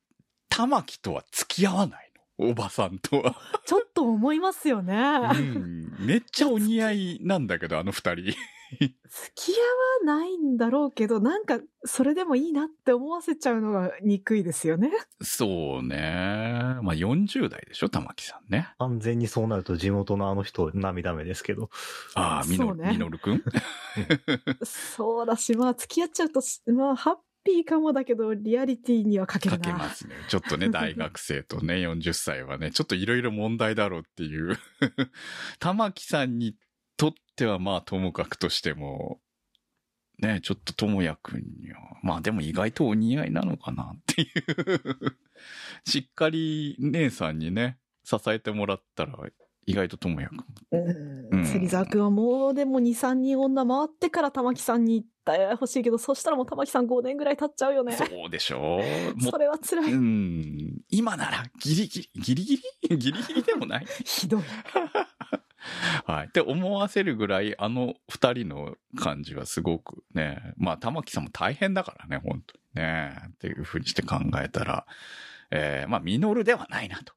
[0.49, 2.02] 玉木とは付き合わない？
[2.02, 2.02] の
[2.37, 3.35] おばさんとは。
[3.65, 4.95] ちょっと思いますよね。
[4.95, 5.95] うん。
[5.99, 8.33] めっちゃお似合いなんだけど、あの二人。
[8.75, 8.91] 付
[9.35, 9.51] き
[10.07, 14.89] 合わないんだろうけど、なんか、それでもいいなって思わせちゃうのが憎いですよね。
[15.21, 16.77] そうね。
[16.81, 18.69] まあ40代でしょ、玉木さんね。
[18.79, 21.69] 完全にそうなると地元のあの人涙目ですけど。
[22.15, 23.43] ああ、みの、ねみのるくん？
[24.63, 29.67] そうだし、まあ、付き合っちゃうと、まあ、ハッピーかもだけど、リアリティには欠けかるな。
[29.67, 30.15] けますね。
[30.27, 34.57] ちょっとね、 大学生とね、40歳はね、ちょっといろいろ問題だろうっていう。
[35.59, 36.55] 玉木さんに
[36.97, 39.21] とってはまあともかくとしても、
[40.19, 45.17] ね、ちょっとともやくんには、まあでも意外とお似合いなのかなっていう。
[45.85, 49.17] しっかり姉さんにね、支えてもらったら、
[49.65, 51.45] 意外とともやくん。
[51.45, 55.07] 芹沢君はもうでも2、3人女回ってから玉木さんに行っ
[55.49, 57.93] てほしいけど、そしたらもう玉木さん5年ぐらい経っちゃうよね。
[57.93, 58.81] そうでしょ
[59.15, 59.93] もそれは辛い。
[59.93, 60.81] うん。
[60.89, 64.41] 今ならギリギリ、ギリギリ ギリギリでもないひどい。
[66.05, 66.27] はい。
[66.27, 74.85] って思わせるぐらい、あの二人の感じはすごくね、まあ、玉木さんも大変だからね、本当にね、っていうふうにして考えたら、
[75.51, 77.13] えー、まあ、ミノルではないなと。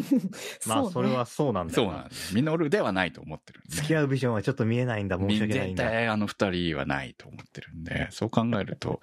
[0.66, 2.34] まあ、それはそうなんだそうよなんです。
[2.34, 3.74] ミノルではないと思ってるんで。
[3.76, 5.90] 付き合うビジョンはちょっと見えないんだ、申し訳ないん絶だ。
[5.90, 9.00] 対あの二人はないと思ってるんで、そう考えると、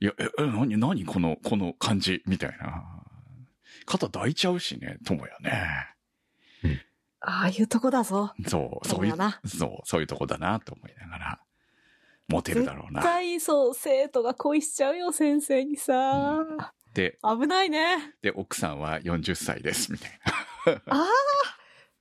[0.00, 2.84] いや、え、え、なに、なにこの、この感じみたいな。
[3.86, 5.94] 肩抱いちゃうしね、ともやね。
[7.26, 8.34] ああいうとこだぞ。
[8.46, 11.40] そう、そういうそうだな、そう、そういうとこだなと思いながら、
[12.28, 13.00] モテるだろうな。
[13.00, 16.74] 絶対そう、生徒が恋しちゃうよ、先生にさ。
[16.94, 18.14] で、危ないね。
[18.22, 20.20] で、奥さんは40歳です、みたい
[20.66, 21.06] ああ、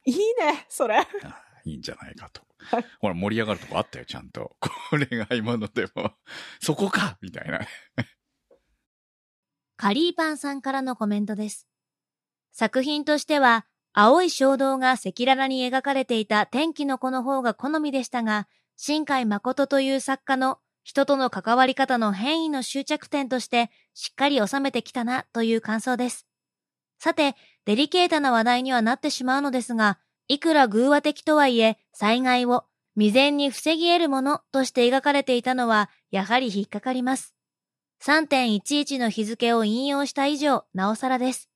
[0.05, 1.05] いいね、それ。
[1.65, 2.85] いいんじゃないかとはい。
[2.99, 4.55] ほら、盛り上がるとこあったよ、ちゃんと。
[4.59, 6.11] これが今のでも、
[6.61, 7.61] そこかみたいな。
[9.75, 11.67] カリーパンさんからのコメントです。
[12.51, 26.27] 作品としては、青い衝動が赤裸々に描かれていた天気の子の方が好みでしたが、新海誠という作家の人との関わり方の変異の終着点としてしっかり収めてきたなという感想です。
[26.99, 32.65] さて、デリケートな話題にはなってしまうのですが、いくら偶話的とはいえ、災害を
[32.95, 37.33] 未然に防ぎ得るものとして描かれていたのは、やはり引っかかります。
[38.01, 41.49] 3.11の日付を引用した以上、なおさらです。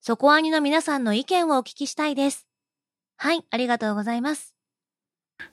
[0.00, 2.48] そこアニの皆さんの意見をお聞きしたいです。
[3.16, 4.51] はい、ありがとうございます。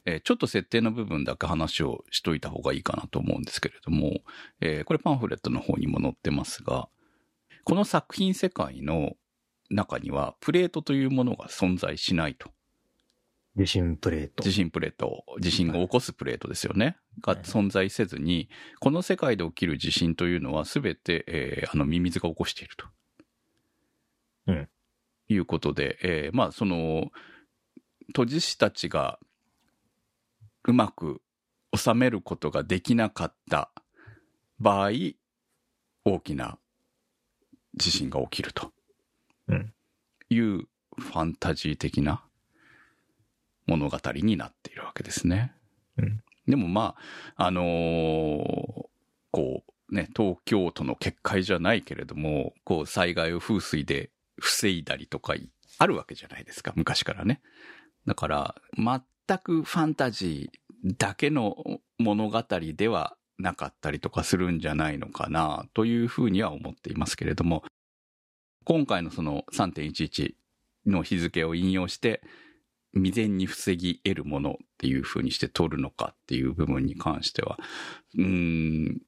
[0.06, 4.22] えーちょっと設定の部分だけ話をしといた方がいいかなと思うんですけれども、
[4.62, 6.90] えーこれパンフレットの方にも載ってますが、
[7.64, 9.14] この作品世界の
[9.70, 12.52] 中にはプレートというものが存在しないと。
[13.56, 14.44] 地震プレート。
[14.44, 16.98] 地震プレート、地震が起こすプレートですよね。
[17.22, 18.50] が存在せずに、
[18.80, 22.86] この世界で起きる地震というのは全て、えーあの、ミミズが起こしていると。
[24.48, 24.70] うん。
[25.28, 27.12] いうことで、えーまあ、その、
[28.14, 29.20] 都知事たちが
[30.70, 31.22] うまく
[31.76, 33.72] 収めることができなかった
[34.60, 34.92] 場合、
[36.06, 36.60] 大きな
[37.76, 38.72] 地震が起きると。
[39.48, 39.74] うん
[40.32, 40.68] いう
[41.00, 42.24] ファンタジー的な
[43.66, 45.54] 物語になっているわけですね。
[45.98, 46.96] うんでもま
[47.36, 48.90] あ、あのー
[49.32, 55.34] こうね、東京都の結界じゃないけれども、こう災害を風水で防いだりとか
[55.80, 57.42] あるわけじゃないですか、昔からね。
[58.06, 59.04] だから、全
[59.38, 61.56] くファンタジーだけの
[61.98, 67.64] 物語ではなかったりとかするんじゃないのかな、というふうには思っていますけれども、
[68.66, 70.34] 今回のその3.11
[70.86, 72.22] の日付を引用して、
[72.94, 77.60] 未然に防ぎ得るものっていう風にして取るのかっていう部分に関しては、
[78.18, 79.02] うん、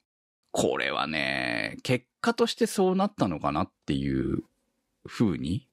[0.51, 4.43] これはね、結果としてそうなったのかなっていう
[5.07, 5.67] 風に、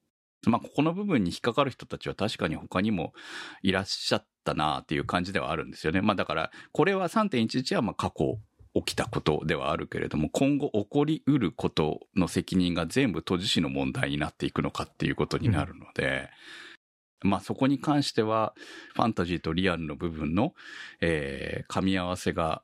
[0.46, 3.12] まあ、ここの部分に引っかかる人たちは確かに他にも
[3.62, 6.00] いらっしゃったなっていう感じではあるんですよね。
[6.00, 8.38] まあだから、これは3.11はまあ過去
[8.74, 16.30] 起きたことではあるけれども、今後起こりうることの責任が全部都知事の問題になっていくのかっていうことになるので、
[17.22, 18.54] まあそこに関しては、
[18.94, 20.54] ファンタジーとリアルの部分の、
[21.00, 22.62] えー噛み合わせが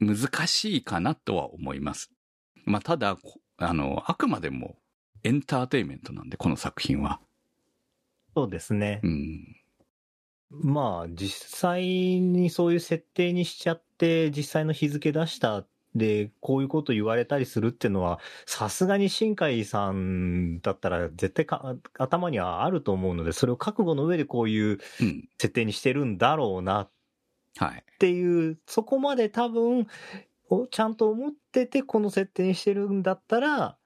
[0.00, 2.10] 難しいかなとは思います。
[2.64, 3.16] まあただ、
[3.58, 4.76] あの、あくまでも
[5.24, 7.20] エンターテインメントなんで、この作品は。
[8.34, 9.08] そうですねう。
[9.08, 9.56] ん。
[10.50, 15.64] まあ、実際にそういう設定にしちゃって、実際の日付出した
[15.94, 25.28] で、こういうこと言われたりするっていうのは、さすがに新海さんだったら絶対か頭にはあると思うので、それを覚悟の上でこういううん。
[25.38, 26.88] 設定にしてるんだろうな
[27.56, 27.78] はい。
[27.78, 29.86] っていう、そこまで多分、
[30.48, 33.78] おちゃんと思っててこの設定にしてるんだったら、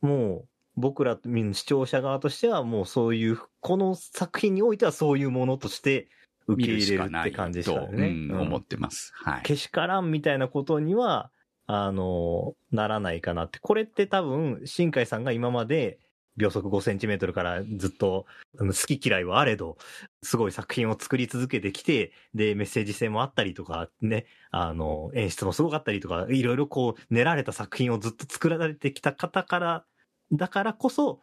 [0.00, 1.18] もう僕ら
[1.52, 6.08] 視聴者側としてはもうそういう、この作品においてはそういうものとして
[6.46, 8.08] 受見け入れるって感じでしと、たよね。
[8.08, 9.12] うんうん思ってます。
[9.14, 9.42] はい。
[9.42, 10.10] けしからん。
[10.10, 11.30] みたいなことには、
[11.66, 13.58] あの、ならないかなって。
[13.58, 15.24] これって多分、新海さん。
[15.24, 15.98] が今まで
[16.36, 18.26] 秒速5センチメートルからずっと
[18.58, 19.76] 好き嫌いはあれど、
[20.22, 29.84] すごい作品を作り続けてきて、で、メッセージ性もあったりとか、ね、あの、演出もすごかったりとか、いろいろこう、練られた作品をずっと作られてきた方から、
[30.32, 31.20] だからこそ、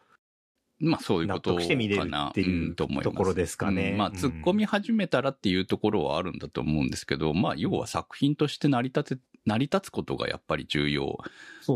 [0.80, 3.92] まあそういうこと納得して見れるかなっていううんところですかね。
[3.92, 4.16] うんまあうん。
[4.16, 11.18] 突っ込み始めたらっていうところはあるんだと思うんですけど、まあ要は作品として成り立て、成り立つことがやっぱり重要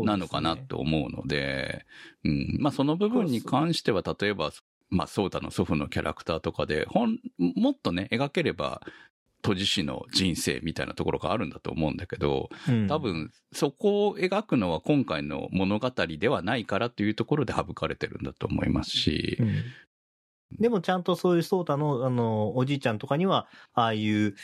[0.04, 1.86] なのかなと思うので、
[2.24, 2.56] うん。
[2.60, 4.50] まあその部分に関しては、例えば、
[4.88, 8.82] まあ、ソータの祖父のキャラクターとかで、ほん、もっとね、描ければ、
[9.46, 19.64] 都知事の人生みたいなところがあるんだと思うんだけど、うん多分、そこを描くのは今回の物語ではないからというところで省かれてるんだと思いますしう、ん
[20.58, 24.34] でもちゃんとそういうソータの、あの、おじいちゃんとかには、ああいう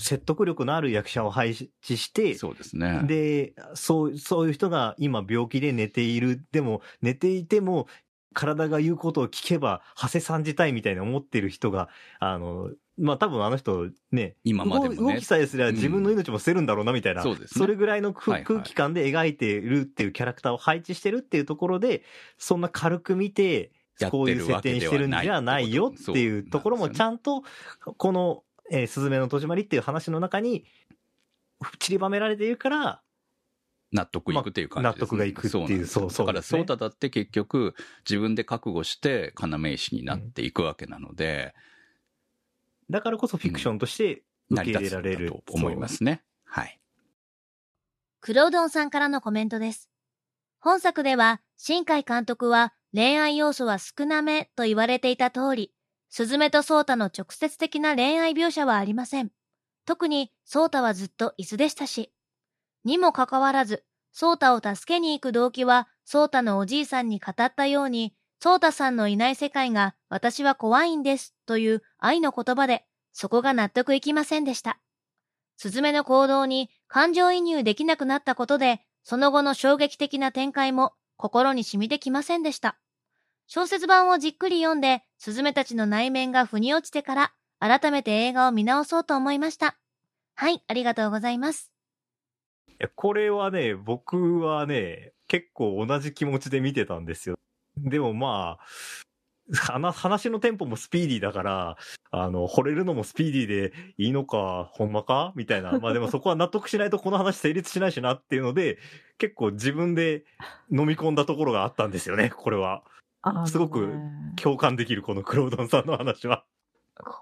[0.00, 3.02] 説得力のある役者を配置して、そうですね。
[3.04, 6.42] で、そう、そういう人が今病気で寝ている。
[6.52, 7.88] でも、寝ていても、
[8.34, 11.88] 体が言うことを聞けば、長谷さん自体みたいに思ってる人が、
[12.20, 15.00] あの、まあ多分あの人ね、今までもね。
[15.00, 17.66] 動動きさえすれば自分の命も捨てるんだろうなみたいな、そうですね。
[17.66, 18.46] れぐらいの空,、はいはい。
[18.46, 22.02] 空気感で描いてるっていうキャラクターを配置してるっていうところで、
[22.38, 23.72] そんな軽く見て、
[24.10, 27.42] こういう設定にしてるんじゃないよっていうところもちゃんと、
[27.96, 30.64] この、えー、すずめの戸締まりっていう話の中に、
[31.78, 33.02] 散りばめられているから、
[33.92, 34.82] 納得いくっていう感じです、ね。
[34.82, 37.74] まあ納得がいくっていうそうそうそうだから、ソータだって結局、
[38.08, 41.54] 自分で覚悟して、要石になっていくわけなので、
[42.90, 46.22] だからこそフィクションとして受け入れられる成り立つんだと思いますね。
[46.44, 46.80] はい。
[48.20, 49.90] クロうどんさんからのコメントです。
[50.58, 55.72] 本作では、新海監督は恋愛要素は少なめと言われていた通り、
[56.08, 59.30] スズメとソータの直接的な恋愛描写はありません。
[59.84, 62.12] 特にソータはずっと椅子でしたし。
[62.84, 74.78] にもかかわらず、ソータを助けに行く動機は、ソータのおじいさんに語ったように、ソータさんのいない世界が私は怖いんですという愛の言葉で、そこが納得いきませんでした。
[75.56, 82.78] スズメの行動に感情移入できなくなったことで、その後の衝撃的な展開も心に染みてきませんでした。
[83.46, 89.78] 小説版をじっくり読んで、スズメたちの内面が腑に落ちてから、改めて映画を見直そうと思いました。
[90.34, 91.72] はい、ありがとうございます。
[92.96, 97.38] これはね、僕はね、結構同じ気持ちで見てたんですよ。
[97.84, 98.66] でもまあ、
[99.54, 101.76] 話話のテンポもスピーディーだから、
[102.10, 105.32] あの、惚れるのもスピーディーでいいのか、ほんまか？
[105.36, 105.78] みたいな。
[105.78, 108.78] まあでもそこは納得しないとこの話成立しないしなっていうので、
[109.18, 110.24] 結構自分で
[110.70, 112.82] 飲み込んだところがあったんですよね、これは。
[113.46, 113.92] すごく
[114.40, 116.44] 共感できる、このクロードンさんの話は。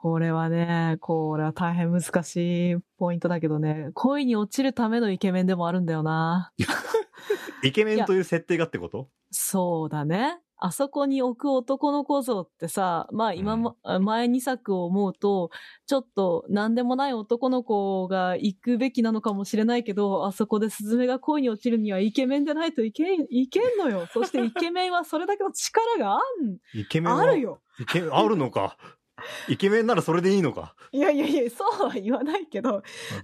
[0.01, 6.53] これはね、これは大変難しいポイントだけどね、恋に落ちるためのイケメンでもあるんだよな。
[7.63, 9.09] イケメンという設定がってこと？
[9.31, 10.39] そうだね。
[10.65, 15.51] あそこに置く男の子像ってさ、まあ今も、前2作を思うと、
[15.85, 24.09] ちょっと何でもない男の子が行くべきなのかもしれないけど、あそこでスズメが恋に落ちるにはイケメンでないといけん、いけんのよ。
[24.11, 26.21] そして イケメンはそれだけの力があ
[26.73, 27.61] イケメンあるよ。
[27.79, 28.79] イケあるのか？
[29.51, 30.75] イケメンならそれでいいのか？
[30.93, 32.83] いやいやいや、そうは言わないけど、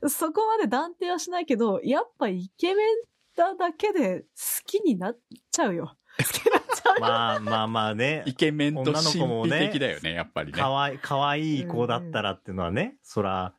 [0.09, 2.87] そこまで断定はしないけど、やっぱイケメン
[3.35, 4.27] だだけで好
[4.67, 5.19] きになっ
[5.51, 5.97] ちゃうよ。
[6.19, 6.60] 好きになっちゃうよ。
[6.99, 8.23] まあまあまあね。
[8.27, 10.59] イケメンと女の子も神ね秘的だよね、やっぱりね。
[10.59, 13.55] かわい、かわいい子だったらっていうのはね、そら、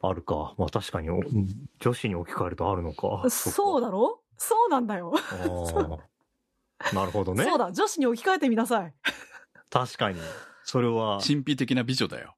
[0.00, 0.54] あるか。
[0.56, 1.20] まあ確かに、お
[1.80, 3.28] 女子に置き換えるとあるのか。
[3.28, 3.88] そうだ。
[3.88, 4.22] だろ？
[4.36, 5.12] そうなんだよ。
[6.92, 7.42] なるほどね。
[7.42, 8.94] そうだ、女子に置き換えてみなさい。
[9.68, 10.20] 確かに。
[10.62, 12.36] それは、神秘的な美女だよ。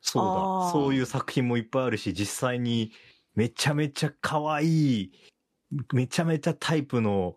[0.00, 0.40] そうあだ。
[0.68, 2.92] ーそういう作品もいっぱいあるし、実際に
[3.34, 5.12] めちゃめちゃ可愛い、
[5.92, 7.34] めちゃめちゃタイプの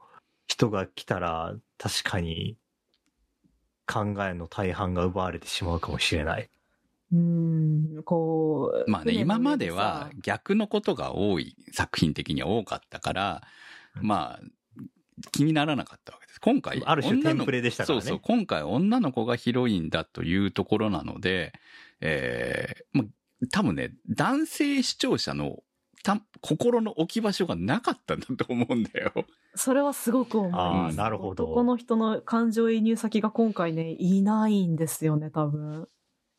[0.48, 2.58] 人が来たら、確かに
[3.88, 6.50] 考えの大半が奪われてしまうかもしれない。
[7.12, 7.20] うー
[8.00, 8.90] ん、こう。
[8.90, 13.42] まあね、今まではさ逆のことが多い、作品的には多かったから、
[13.96, 14.92] まあ、
[15.32, 16.40] 気にならなかったわけです。
[16.40, 21.54] 今回、ある種テンプレでしたからねそうそう、今回女の子がヒロインだというところなので、
[22.00, 25.60] えー、もう多分ね、男性視聴者の
[26.04, 29.14] た、心の置き場所がなかったんだと思うんだよ。
[29.56, 30.96] それはすごく思いあます。
[30.96, 35.88] ーなるほど男の人の感情移入先が今回ね、いないんですよね、多分。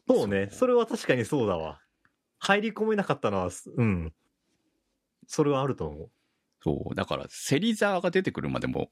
[0.09, 0.49] そうね。
[0.51, 1.81] それは確かにそうだわ。
[2.39, 4.13] 入り込めなかったのは、うん。
[5.27, 6.11] それはあると思う。
[6.63, 6.95] そう。
[6.95, 8.89] だから、芹沢が出てくるまでも、ん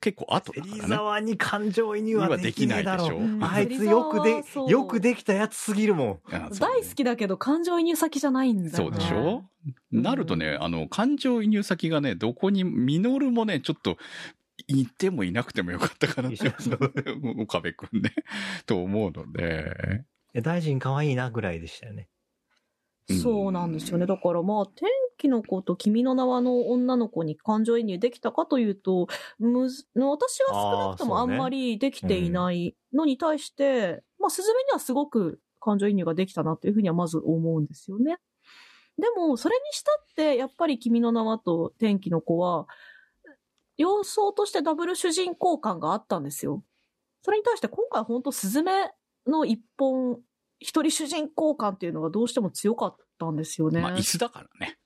[0.00, 0.80] 結構後だからね。
[0.80, 3.16] 芹沢に感情移入はできないでしょ。
[3.18, 3.20] う。
[3.20, 3.44] ん。
[3.44, 6.20] あいつよくでよくできたやつすぎるもん。
[6.58, 8.76] 大好きだけど感情移入先じゃないんだよね。
[8.76, 9.44] そうでしょ、
[9.92, 10.02] うん。
[10.02, 13.98] なるとね、あの、感情移入先がね、どこに、ミノルもね、ちょっと、
[14.66, 16.52] いてもいなくてもよかったかなって、
[17.38, 18.12] 岡部くんね、
[18.66, 20.04] と思うので、
[20.34, 22.08] え大臣可愛いなぐらいでしたよね。
[23.10, 24.06] そうなんですよね。
[24.06, 29.06] だからまあ、天気の子と君の名はの女の子に感情移入できたかというと、
[29.38, 38.18] むず私は少なくともあんまりできていないのに対して、まあ、スズメにはすごく感情移入ができたなというふうにはまず思うんですよね。
[38.98, 42.66] でも、それにしたって、やっぱり君の名はと天気の子は、
[43.76, 46.64] 様相としてダブル主人公感があったんですよ。
[47.22, 48.90] それに対して今回本当スズメ
[49.26, 50.20] の一本、
[50.60, 53.80] 一人主人公感っていうのがどうしても強かったんですよね。
[53.80, 54.78] まあ、椅子だからね。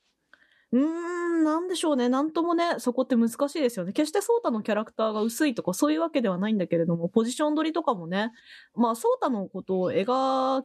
[0.73, 2.09] うーん、なんでしょうね。
[2.09, 3.93] なんともね、そこって難しいですよね。
[3.93, 8.33] 決してソータのキャラクターが薄いとかそういうわけではないんだけれども、ポジション取りとかもね、
[8.75, 10.63] まあ、ソータのことを描、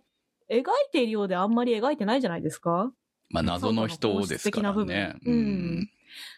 [0.49, 2.91] 描いているようであんまり描いてないじゃないですか
[3.29, 5.15] まあ、謎の人ですからね。
[5.25, 5.89] うん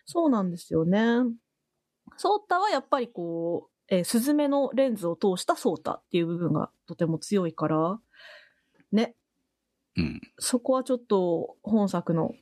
[0.05, 0.99] そうなんですよね。
[2.17, 7.99] ソータはやっぱりこう、えースズメのレンズを通したソータっていう部分がとても強いから、
[8.91, 9.15] ね、
[9.97, 10.21] うん。
[10.37, 12.33] そこはちょっと本作の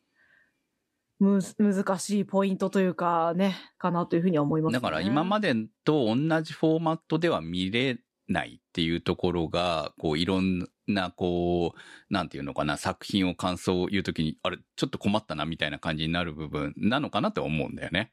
[1.19, 4.79] むず難しいポイントというかね、かなというふうには思います、ね。
[4.79, 18.11] だから今までと同じフォーマットでは見れないっていうところが、こういろんな、こう、なんていうのかな、作品を感想を言うときに、あれ、ちょっと困ったなみたいな感じになる部分なのかなって思うんだよね。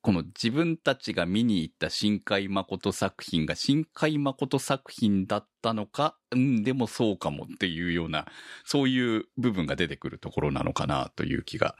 [0.00, 8.26] この自分たちが見に行った新海誠作品が新海誠作品だったのか、うん、でもそうかもっていうような、
[8.64, 11.76] そういう部分が出てくるところなのかなという気が。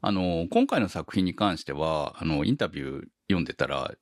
[0.00, 3.92] あの、今回の作品に関しては、あの、インタビュー読んでたら、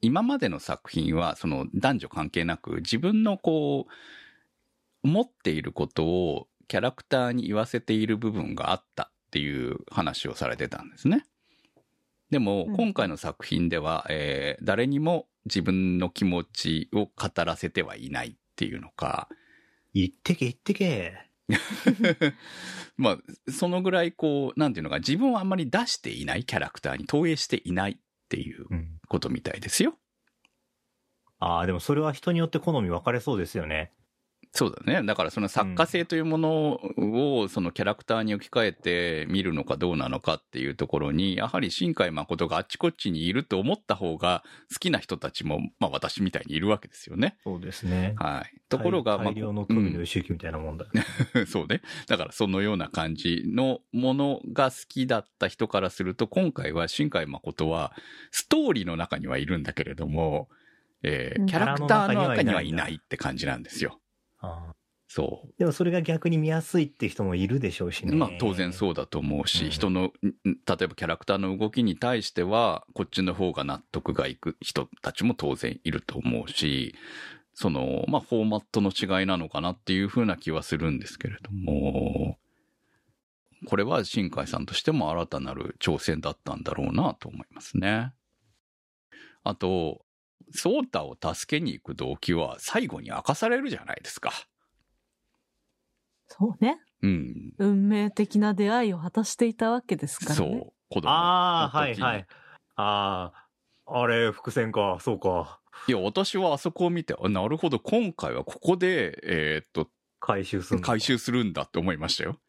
[0.00, 11.24] 今までの作品は、その男女関係なく、自分のこう、持っていることをキャラクターに言わせている部分があったっていう話をされてたんですね。
[12.30, 19.28] でも、うん今回の作品では、えー誰にも自分の気持ちを語らせてはいないっていうのか、
[19.94, 21.14] 言ってけ言ってけ。
[22.98, 27.96] まあ、そのぐらいこう、なんていうのか、自分をあんまり出していないキャラクターに投影していないっ
[28.28, 28.98] ていううん。
[29.08, 29.96] ことみたいですよ。
[31.38, 33.92] ああ、でもそれは人によって好み分かれそうですよね。
[34.58, 35.06] そうだね。
[35.06, 44.42] だからその作家性というものをそのキャラクターに置き換えて見るのかどうなのかっていうところに、やはり新海誠があっちこっちにいると思った方が
[44.72, 47.36] 好きな人たちも、まあ私みたいにいるわけですよね。
[47.44, 48.14] そうですね。
[48.16, 48.60] はい。
[48.68, 50.86] ところが、まあ大量の富の周期みたいなもんだ。
[51.34, 51.80] う んそうね。
[52.08, 57.92] だからそのような感じのものが好きだった人からすると、今回は新海誠は
[58.32, 60.48] ストーリーの中にはいるんだけれども、
[61.04, 64.00] えーうんキャラクターの中にはいないって感じなんですよ。
[64.40, 64.74] ああ
[65.08, 65.54] そう。
[65.58, 68.14] でもそれが逆に見やすいって人もいるでしょうしね。
[68.14, 76.94] まあ当然そうだと思うし、うん人の、ん例えばキャラクターの動きに対しては、こっちの方が納得がいく人たちも当然いると思うし、
[77.54, 82.36] その、まあフォーマットの違いなのかなっていうふうな気はするんですけれども、
[83.66, 88.12] これは新海さんとしても新たなる挑戦だったんだろうなと思いますね。
[89.42, 90.02] あと、
[90.52, 94.32] ソータを助けに行く動機は最後に明かされるじゃないですか。
[96.28, 96.80] そうね。
[97.02, 97.54] うん。
[97.58, 100.36] 運命的な出会いを果たしていたわけですからね。
[100.36, 100.72] そう。
[100.90, 102.26] 子供ああ、の時にはいはい。
[102.76, 103.32] あ
[103.86, 105.60] あ、あれ、伏線か、そうか。
[105.86, 109.88] いや、私はあそこを見て、あなるほど、今回はここで、えーっと、
[110.20, 112.40] 回収する回収するんだって思いましたよ。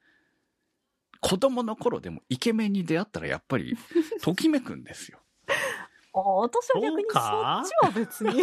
[1.22, 3.78] 子供の頃でもイケメンに出会ったらやっぱり、
[4.22, 5.19] ときめくんですよ。
[6.14, 8.42] あ私は逆にそっちは別に。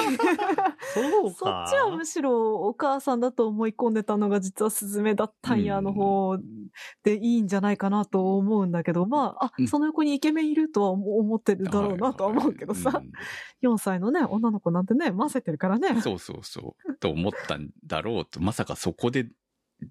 [1.34, 1.50] そ。
[1.50, 6.38] っちはむしろお母さんだと思い込んでたのが実はスズメだったんやうんの方
[7.02, 13.10] でいいんじゃないかなと思うんだけど、まあ、あ、うんその横にイケメンいるとは思ってるだろうなとは思うけどさ、うん
[13.62, 16.00] 4歳のね、女の子なんてね、混ぜてるからね。
[16.00, 16.94] そうそうそう。
[16.96, 19.28] と思ったんだろうと、まさかそこで、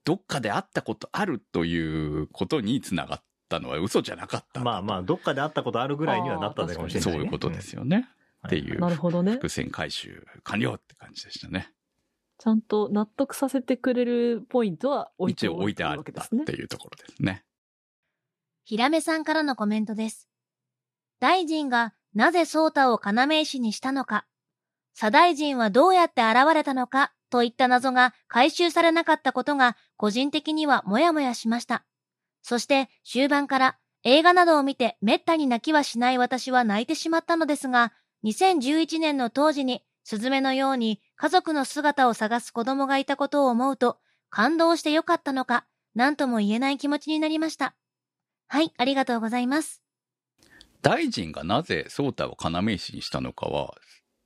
[0.03, 4.61] どっかで会ったことあるということにつながったのは嘘じゃなかった。
[4.61, 7.13] まあまあ、どっかで会ったことあるぐらいにはなったんだかもしれない、ね。
[7.13, 7.97] そういうことですよね。
[7.97, 9.33] うんっていうなるほどね。
[9.33, 11.71] 伏線回収完了って感じでしたね。
[12.37, 16.53] ちゃんと納得させてくれるポイントは置いて一応置いてあわったっけですねて。
[16.53, 17.43] いうところですね。
[18.65, 20.29] ひらめさんからのコメントです。
[21.19, 24.25] 大臣がなぜソータを要石にしたのか、
[24.93, 31.83] 左大臣はどうやって現れたのかといった謎が回収されなかったことが個人的にはもやもやしました。
[32.47, 37.91] そして終盤から映画などを見て滅多に泣きはしない私は泣いてしまったのですが、
[38.23, 43.97] 2011年の当時にスズメのように家族の姿を探す子供がいたことを思うと
[44.29, 45.65] 感動してよかったのか、
[45.95, 47.73] 何とも言えない気持ちになりました。
[48.47, 49.81] はい、ありがとうございます。
[50.83, 53.73] 大臣がなぜソータを要石にしたのかは、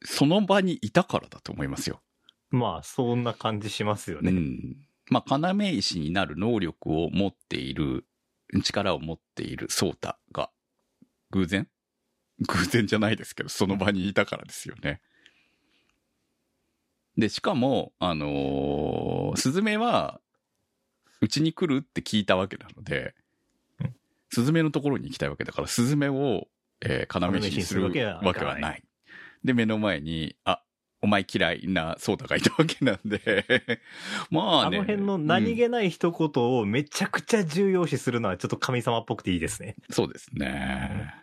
[0.03, 2.01] その場にいたからだと思いますよ。
[2.49, 4.32] まあ、そんな感じしますよね。
[4.32, 4.89] うん。
[5.09, 8.05] まあ、要石になる能力を持っている、
[8.53, 10.49] 力を持っているソータが、
[11.31, 11.67] 偶然？
[12.47, 15.01] 偶然じゃないですけど、その場にいたからですよね。
[17.17, 20.21] で、しかも、あのースズメは、
[21.21, 23.13] うちに来るって聞いたわけなので、
[24.31, 26.47] スズメのところに行きたいわけだから、スズメを、
[26.81, 28.21] えー、要石にするわけは
[28.59, 28.83] ない。
[29.43, 30.63] で、目の前に、あ、
[31.01, 33.81] お前嫌いなソータがいたわけなんで、
[34.29, 34.77] まあね。
[34.77, 39.75] あの辺の何気ない一言をめちゃくちゃ重要視するのはちょっと神様っぽくていいですね。
[39.89, 41.13] そうですね。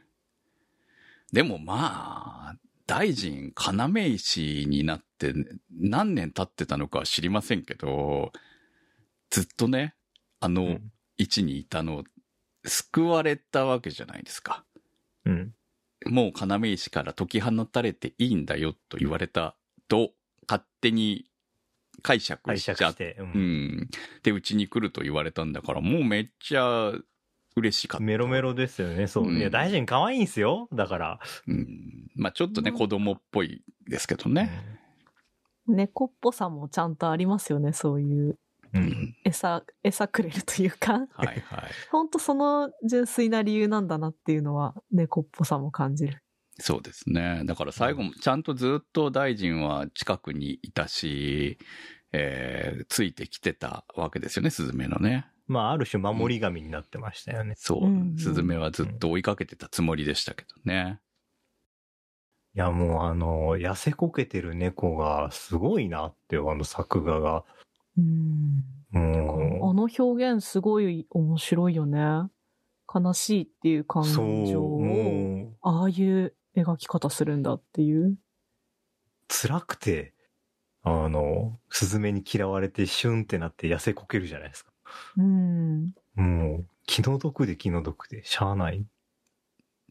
[1.33, 2.57] でもまあ、
[2.87, 5.35] 大臣、要石になって
[5.71, 8.33] 何年経ってたのかは知りませんけど、
[9.31, 9.95] ずっとね、
[10.41, 12.05] あのうん位置にいたの、
[12.65, 14.65] 救われたわけじゃないですか。
[15.25, 15.55] うん。
[16.05, 19.57] もう要石から解き放たれていいんだよと言われた
[19.89, 20.13] と、
[20.49, 21.27] 勝手に
[22.03, 23.17] 解釈解しちゃって。
[23.19, 23.91] ううんん。
[24.23, 26.93] で、うちに来ると言われたんだから、もうめっちゃ
[27.57, 28.05] 嬉しかった。
[28.05, 29.07] メロメロですよね。
[29.07, 29.25] そう。
[29.29, 30.69] うんいや、大臣可愛いんすよ。
[30.73, 31.19] だから。
[31.47, 32.11] うん。
[32.15, 34.51] まあちょっとね、子供っぽいですけどね。
[35.67, 38.39] 猫っぽさもちゃんとありますよね、そういうう。
[38.75, 39.17] うんん。
[39.25, 41.07] 餌、餌くれるというか。
[41.13, 41.41] はいはい。
[41.91, 46.23] ほんとその純粋な理由なんだなっていうのは猫っぽさも感じる。
[46.59, 47.43] そうですね。
[47.45, 51.59] だから最後も、ちゃんとずっと大臣は近くにいたし、
[52.13, 55.27] えーついてきてたわけですよね、スズメのね。
[55.47, 57.55] まあ、ある種守り神になってましたよね。
[57.57, 58.19] そううんうん。
[58.19, 61.01] スズメはずっと追いかけてたつもりでしたけどね。
[62.55, 67.45] いや、もうあの、痩せこけてる猫がすごいなって、あの作画が。
[67.97, 68.65] うん。
[68.95, 72.01] あもの表現すごい面白いよね。
[72.93, 78.17] 悲しいっていう感う、そう、情を、ああいう描き方するんだっていう。
[79.29, 80.15] 辛くて、
[80.83, 84.73] あの、スズメに嫌われてシュンってなって痩せこけるじゃないですか。
[85.19, 85.95] うん。
[86.15, 88.87] もう、気の毒で気の毒で、しゃあない。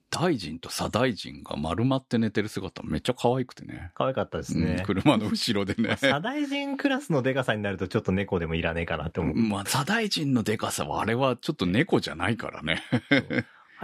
[0.09, 3.91] 大臣と左大臣が丸まって寝てる姿めっちゃ可愛くてね。
[3.95, 4.83] 可愛かったですうんね。
[4.85, 5.97] 車の後ろでね。
[5.99, 9.35] 左大臣クラスのデカさになるとちょっと猫でもいらねえかなって思う。
[9.35, 12.83] まあ、左大臣のデカさはあれはちょっと猫じゃないからね。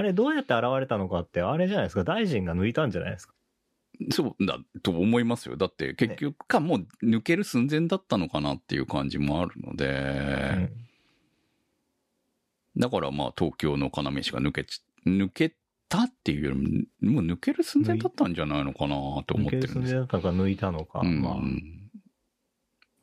[0.02, 2.04] あれどうやって現れたのかって、あれじゃないですか。
[2.04, 3.36] 大臣が抜いたんじゃないですか。
[4.10, 5.58] そうだと思いますよ。
[5.58, 10.72] だって結局かもう抜ける寸前だったのかなっていう感じもあるので、
[12.78, 15.56] だからまあ東京の要石が抜けち、抜け
[15.88, 18.96] たっていうよりも、もう抜ける寸前だったんじゃないのかな
[19.28, 20.00] と思って抜けるるんですよ。
[20.00, 21.02] 寸前だったのか抜いたのか。
[21.04, 21.38] うんまあ、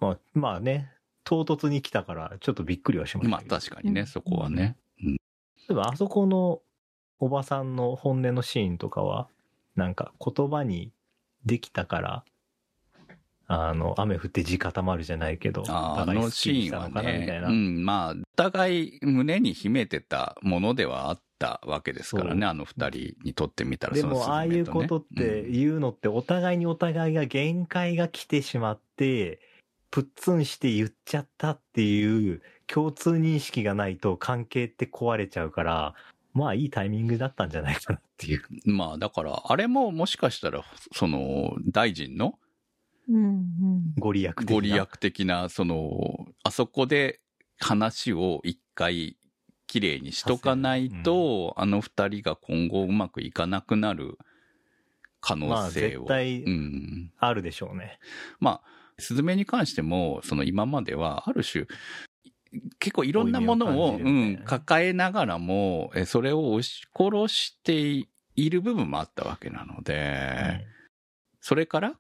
[0.01, 0.91] まあ、まあね、
[1.23, 3.43] 唐突に来たからちょっとびっくりはしましたまあ。
[3.49, 4.77] 確かにね、うんそこはね。
[5.01, 5.17] 例
[5.71, 6.63] えばあそこの
[7.21, 9.29] おばさんの本音のシーンとかは、
[9.77, 10.93] なんか言葉に
[11.45, 12.25] できたから、
[13.51, 17.49] あの、雨降って地固まるじゃないけど、あーあのシーンはね、な。
[17.49, 29.41] うん、まあ、お互い胸に秘めてたものではあったわけですからね、あの二人にとってみたらでそのも、ああいうことってうん言うのって、お互いにお互いが限界が来てしまって、
[29.91, 35.95] プッツンして言っちゃったっていう共通認識がないと関係って壊れちゃうから、
[36.33, 38.43] まあいいタイミングだったんじゃないかなっていう。
[38.65, 42.39] まあ、だから、あれももしかしたら、その、大臣の
[43.09, 43.95] うんうん。
[43.99, 44.55] ご利益的な。
[44.55, 47.21] ご利益的な、その、あそこで
[47.59, 49.17] 話を一回
[49.67, 54.19] きれいにしとかないと、あの二人が今後うまくいかなくなる
[55.21, 56.01] 可まあ能性を。
[56.01, 57.13] 絶対うん。
[57.19, 57.99] あるでしょうね。
[58.41, 61.67] まあ、スズメに関しても、その今までは、ある種、
[62.79, 70.67] 結構いろんなものを、負い目を感じるみたいなうん、抱えながらも、えそれを押し殺している部分もあったわけなので、
[71.41, 71.95] それから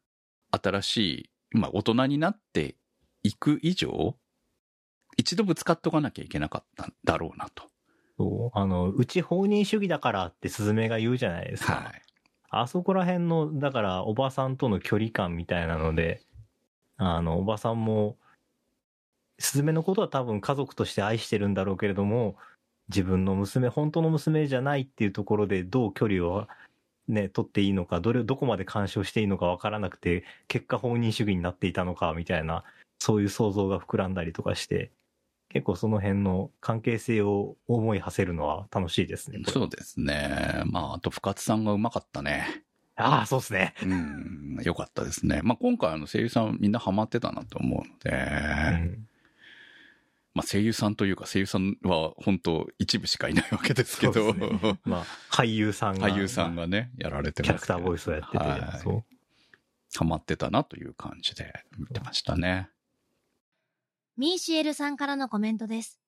[0.50, 2.76] 新しい、まあ大人になって
[3.22, 4.16] いく以上、
[5.16, 7.64] 一度ぶつかっとかなきゃいけなかったんだろうなと。
[8.16, 8.58] そう。
[8.58, 11.74] あの、うち放任主義だからってスズメが言うじゃないですか。
[11.74, 12.02] はい。
[12.50, 16.22] あそこら辺の、だからおばさんとの距離感みたいなので、
[16.96, 18.16] あの、おばさんも、
[19.38, 22.36] スズメのことは多分家族として愛してるんだろうけれども、
[22.88, 26.46] 自分の娘、本当の娘じゃないっていうところでどう距離を
[27.06, 32.64] ね、取っていいのか、どれをどこまで干渉していいのかわからなくて、結果本人主義になっていたのか、みたいな、
[32.98, 34.90] そういう想像が膨らんだりとかして、
[35.50, 39.40] 結構その辺の関係性を思い馳せるのは楽しいですね。
[39.46, 40.62] そうですね。
[40.66, 42.64] まあ、あと深津さんがうまかったね。
[42.96, 43.74] ああ、そうですね。
[43.82, 45.40] うん、よかったですね。
[45.42, 49.07] まあ今回あの声優さんみんなハマってたなと思うので、うん
[50.38, 56.08] まあ声優さんというか声優さんは本当一部しかいないわけですけど、ねまあ、俳優さんが。
[56.08, 59.04] 俳優さんがね、やられてキャますラクターボイスをやってて、はいそう。
[59.96, 62.68] ハマってたなという感じで見てましたね。
[64.16, 66.00] ミーシエルさんからのコメントです。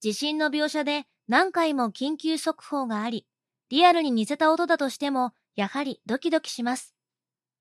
[0.00, 3.26] 地震の描写で何回も緊急速報があり、
[3.68, 6.94] リアルに似せた音だとしても、やはりドキドキします。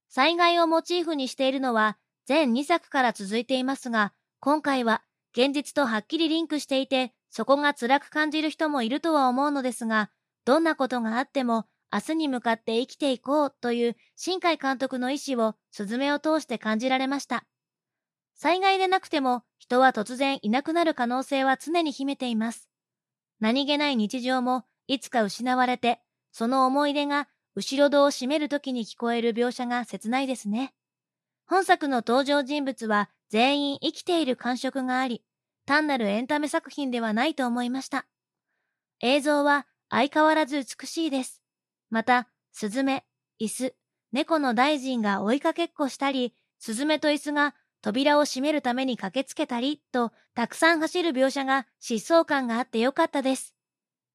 [0.08, 1.98] 災害をモチーフにしているのは
[2.28, 5.02] 全2作から続いていますが、今回は
[5.36, 10.12] 現実とはっきりリンクしていて、そこが辛く感じる人もいるとは思うのですが、
[10.46, 17.46] どんなことがあっても明日に向かって生きていこうという新海監督の意志をスズメを通して感じられました。
[18.36, 22.70] 災害でなくても人は突然いなくなる可能性は常に秘めています。
[23.40, 26.00] 何気ない日常もいつか失われて、
[26.32, 30.74] その思い出が後ろ戸を閉める時に聞こえる描写が切ないですね。
[31.46, 35.24] 本作の登場人物は全員生きている感触があり、
[35.66, 38.06] 単なるエンタメ作品ではないと思いました。
[39.02, 41.42] 映像は相変わらず美しいです。
[41.90, 43.06] また、スズメ、
[43.42, 43.74] 椅子、
[44.12, 53.56] 猫の大臣が追いかけっこしたり、スズメと椅子が扉を閉めるために駆けつけたりと、たくさん走る描写が疾走感があってよかったです。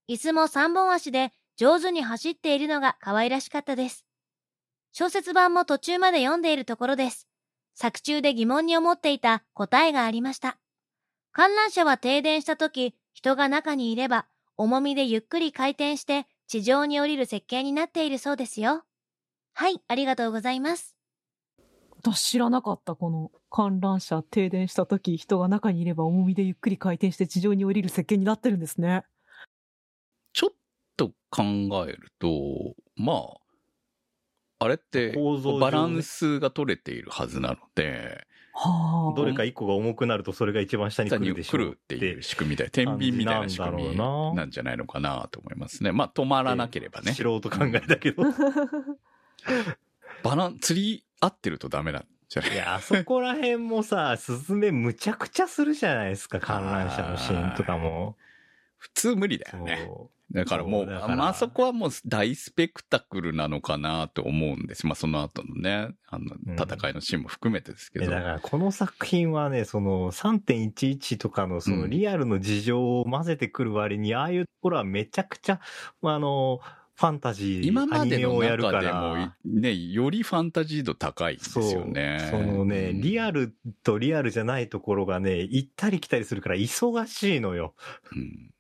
[0.09, 4.07] 椅子も三本足で上手に走っているのが可愛らしかったです。
[4.93, 7.28] 小説版も途中まで読んでいるところです。
[7.81, 10.59] 作中で疑問に思っていた答えがありました。
[11.31, 14.27] 観覧車は停電した時、人が中にいれば、
[14.57, 18.83] 重みでゆっくり回転して地上に降りる設計になっているそうですよ。
[19.55, 20.97] はい、ありがとうございます。
[21.99, 29.05] 私知らなかった、この観覧車停電した時、人が中にいれば重みでゆっくり回転して地上に降りる設計になってるんですね。
[30.33, 30.51] ちょっ
[30.97, 31.45] と考
[31.87, 33.48] えると、まあ、
[34.61, 35.15] あれって
[35.61, 39.17] バランスが取れているはずなので、はあ。
[39.17, 45.93] どれか一個が重くなるとそれが一番下に来るでしょ来るっていう仕組みで、天秤みたいな仕組みなんじゃないのかなと思いますね。
[45.93, 47.13] まあ止まらなければね。
[47.13, 48.25] 素人考えだけど。
[50.25, 52.53] バラン、釣り合ってるとダメなんじゃない？
[52.53, 58.17] いや、あそこら辺もさ、スズメむちゃくちゃするじゃないですか、観覧車のシーンとかも。
[58.77, 59.89] 普通無理だそよね。
[60.31, 60.35] う。
[60.35, 64.87] だからもう、そうまああそこはもう大スペクタクルなのかなと思うんです。
[64.87, 68.07] まあその後のね、あのうん戦いのシーンも含めてですけど。
[68.07, 75.61] えだからこの作品はね、その3.11とかのそのリアルの事情を混ぜてくる割に、ああいうところはめちゃくちゃ、
[76.03, 76.61] まああの、
[76.99, 82.27] ファンタジー、今まアニメでのをやるか中でもら、ね、よりファンタジー度高いんですよね。
[82.29, 83.55] そのね、うんリアル
[83.85, 87.75] とリアルじゃないところがね、行ったり来たりするから忙しいのよ。
[88.13, 88.51] うん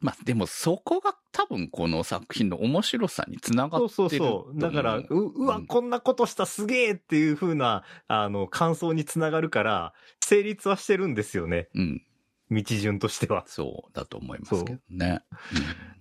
[0.00, 4.60] まあでもそこが多分この作品の面白さにつながそうってるそうそう。
[4.60, 11.68] だから、う、うわ、うんこんなことしたすげえっていう風な、あの、感想につながるから、成立はしてるんですよね。
[11.74, 12.02] うん。
[12.50, 13.44] 道順としては。
[13.46, 15.22] そうだと思いますけどね。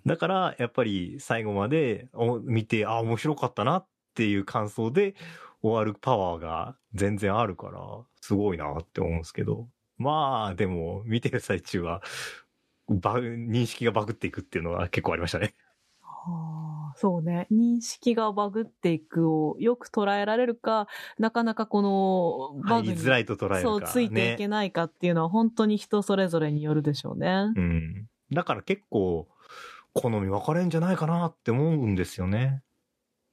[0.06, 5.16] だから、やっぱり最後までお見て、あ、面白かったなっていう感想で
[5.62, 7.80] 終わるパワーが全然あるから、
[8.22, 9.68] すごいなって思うんですけど。
[9.98, 12.02] まあ、でも、見てる最中は、
[12.89, 15.53] バグ認識がバグっていくっていうのは結構ありましたね。
[16.01, 17.47] はあ、そうね。
[17.51, 20.88] 認識がバグっていくをよく捉えられるか、
[21.19, 23.61] なかなかこのバグにづらいと捉えるか、ね。
[23.63, 27.51] そうついていけないかっていうのは本当に人それぞれによるでしょうね。
[27.55, 28.07] うん。
[28.31, 29.27] だから結構、
[29.93, 32.61] 好み分かれんじゃないかなって思うんですよね。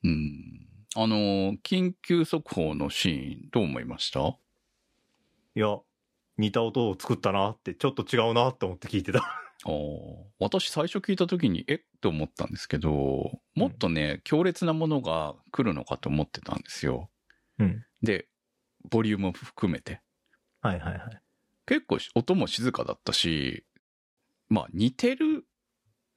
[0.03, 0.67] うん。
[0.97, 4.21] あの、緊急速報のシーンどう思いました？
[5.57, 5.79] いや、
[6.39, 9.43] 似た音を作ったなって、ちょっと違うなって思って聞いてた。
[10.39, 11.75] 私最初聞いた時に、え？
[11.75, 17.09] って思ったんですけど、もっとね、強烈なものが来るのかと思ってたんですよ。
[17.59, 17.85] うん。
[18.03, 18.29] で、
[18.91, 20.03] ボリュームも含めて。
[20.61, 21.21] はいはいはい。
[21.67, 23.65] 結構し音も静かだったし、
[24.51, 25.47] まあ似てる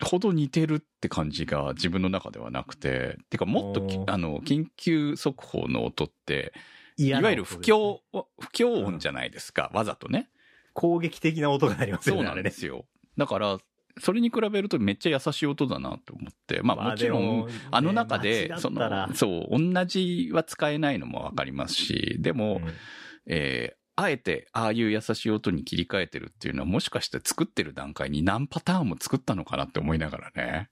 [0.03, 6.53] ほど似てるって感じが自分の中ではなくて、てかもっとあの、緊急速報の音って、
[6.97, 8.01] いいわゆる不協、
[8.39, 10.29] 不協音じゃないですか、わざとね。
[10.73, 12.39] 攻撃的な音が鳴りますよね、そうな。
[12.39, 12.85] んですよ。
[13.17, 13.57] だから、
[13.99, 22.61] それに比べるとめっちゃ優しい音だなと思ってまあもちろんあの中で、その、そう、同じは使えないのもわかりますし、でも、
[23.25, 30.69] えーあえて、ああいう優しい音に切り替えてるっていうのは、もしかして作ってる段階に何パターンも作ったのかなって思いながらね。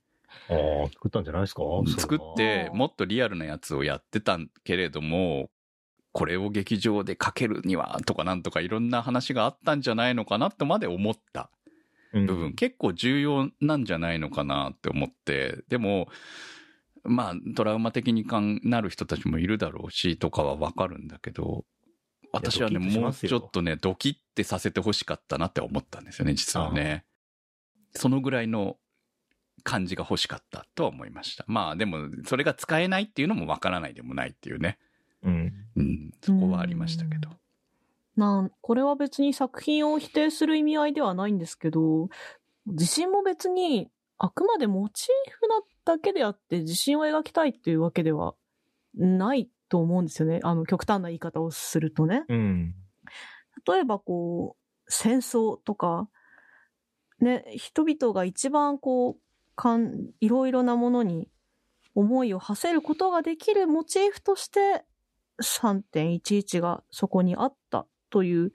[0.48, 1.64] ああ、作ったんじゃないですか？
[1.98, 5.50] 作って、もっとリアルなやつをやってたけれども、
[6.12, 11.50] これを劇場でかけるには、とかなんとかいろんな話があったんじゃないのかなとまで思った
[12.22, 16.07] 部部分、結構重要なんじゃないのかなって思って、でも、
[17.03, 18.26] まあ、トラウマ的に
[18.63, 21.66] なる人たちもいるだろうし、とかはわかるんだけど、
[22.32, 27.05] 私はね、もうちょっとね、ドキってさせてほしかったなって思ったんですよね、実はね。
[27.93, 28.78] そのぐらいの
[29.63, 31.45] 感じが欲しかったとは思いました。
[31.47, 34.78] まあでも、それが使えないっていうのもわからないでもないっていうね。
[35.24, 35.53] うん。
[35.76, 37.30] うん、そこはありましたけど。
[38.16, 42.09] なんこれは別に作品を否定する意味合いではないんですけど、
[42.66, 48.36] 自信も別にあくまでモチーフなだけであって自信を描きたいっていうわけでは
[48.95, 50.39] ないと思うんですよね。
[50.43, 52.24] あの極端な言い方をするとね。
[52.30, 52.76] うん。
[53.68, 56.09] 例えばこう、戦争とか、
[57.20, 59.16] ね、人々が一番こう、
[59.55, 61.30] かん、いろいろなものに
[61.93, 64.84] 思いを馳せることができるモチーフとして、
[65.41, 68.53] 3.11がそこにあったという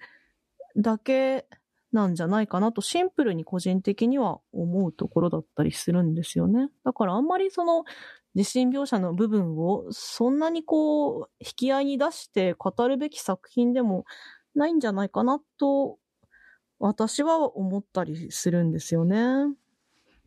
[0.74, 1.44] だけ
[1.92, 6.70] なんじゃないかなとシンプルに個人的には思うところだったりするんですよね。
[6.82, 7.84] だからあんまりその
[8.34, 14.06] 地震描写の部分をそんなにこう引き合いに出して語るべき作品でも
[14.54, 15.98] ないんじゃないかなと
[16.78, 19.18] 私は思ったりするんですよね。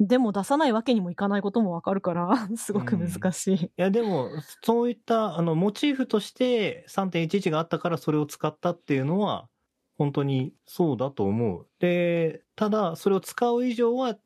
[0.07, 3.55] でも出さないわけにもいかないこともわかるから、 すごく難しい。
[3.65, 4.29] いや、でも、
[4.63, 9.49] そういった、あの、モチーフとして3.11があったからそれを使ったっていうのは、
[9.97, 11.67] 本当にそうだと思う。
[11.79, 14.17] で、ただ、それを使う以上は、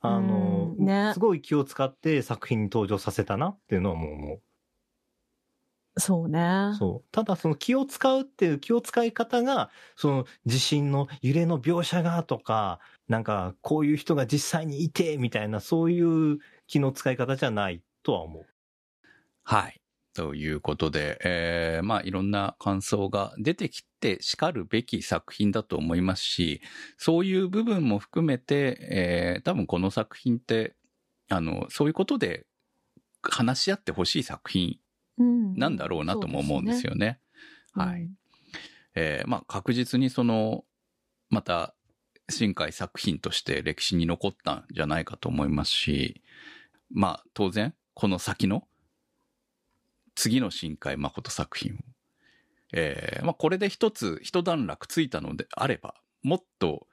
[0.00, 4.34] あの、うんねすごい気を使って作品に登場させたなっていうのはもう思
[5.98, 6.74] そうねう。。
[6.76, 7.08] そう。
[7.12, 18.46] ただ、その気を使うっていう気を使い方が、その地震の揺れの描写がとか、なんか、こういう人が実際にいて、みたいな、そういう気の使い方じゃないとは思う。
[19.44, 19.80] はい。
[20.14, 26.60] ということで、えーまあいろんな感想が出てきて叱るべき作品だと思いますし、
[26.98, 30.76] そういう部分も含めて、えー多分この作品って、
[31.30, 32.46] あの、そういうことで
[33.22, 34.76] 話し合ってほしい作品うん
[35.56, 37.20] なんだろうなとも思うんですよね。
[37.72, 38.02] はい。
[38.02, 38.16] うん
[38.94, 40.64] えーまあ確実にその、
[41.30, 41.74] また、
[42.28, 46.22] 新海作品として歴史に残ったんじゃないかと思いますし、
[46.90, 48.66] まあ当然、この先の、
[50.14, 51.76] 次の新海誠作品を、
[52.72, 56.86] えーまあこれで一つ、一段落ついたのであれば、もっと、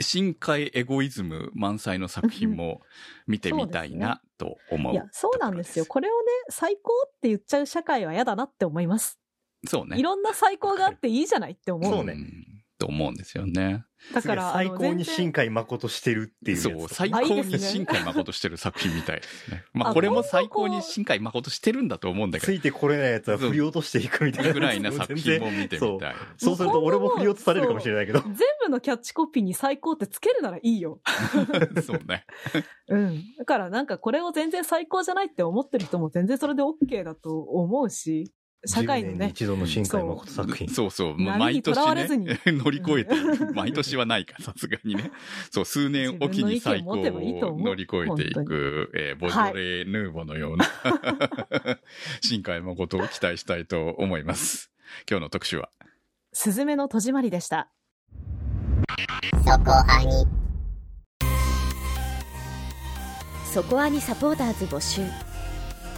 [0.00, 2.80] 深海エゴイズム満載の作品も
[3.26, 4.92] 見てみたいなと思う。
[4.92, 5.86] いや、そうなんですよ。
[5.86, 9.18] これをね、最高って言っちゃう社会は嫌だなって思います。
[9.66, 9.98] そうね。
[9.98, 11.92] いろんな最高があっていいじゃないって思う。
[11.92, 12.53] そうねん
[12.84, 13.86] と思うんですよね。
[14.12, 19.64] だから、最高に新海誠してるっていうそう、最高に新海誠してる作品みたいですね。
[19.72, 24.52] まあ、あこれも最高に新海誠してるんだと思うんだけど、ついてこれないやつは振り落としていくみたいな。
[24.52, 26.14] ぐらいな作品も見てみたい。
[26.36, 28.20] そうすると俺も振り落とされるかもしれないけど。
[28.20, 31.00] 全部のキャッチコピーに最高ってつけるならいいよ。
[31.82, 32.26] そうね。
[32.88, 33.24] うん。
[33.38, 38.34] だからなんかこれを全然最高じゃないって思ってる人も全然それで OK だと思うし、
[38.66, 40.68] 社会の10年にね、一度の新海誠作品。
[40.68, 41.18] そうそう。
[41.18, 43.14] 毎年ね、乗り越えて。
[43.54, 45.10] 毎年はないか、さすがにね。
[45.50, 46.96] そう、数年おきに最高を
[47.58, 50.66] 乗り越えてい本く、えーボジョレー・ヌーボのような、
[52.20, 54.70] 新海誠を期待したいと思います。
[55.08, 55.68] 今日の特集は？
[56.32, 57.68] すずめの戸締まりでした。
[63.52, 65.02] そこアニサポーターズ募集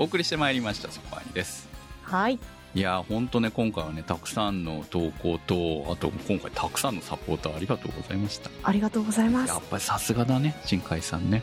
[0.00, 1.68] お送りしてまいりました、そこアニです。
[2.04, 2.38] はい。
[2.74, 8.50] いやー、ほんとね、今回はね、たくさんの投稿と、あと今回たくさんのサポーターありがとうございました。
[8.62, 9.62] ありがとうございますやっ。
[9.68, 11.42] ぱりさすがだね、新海さんね。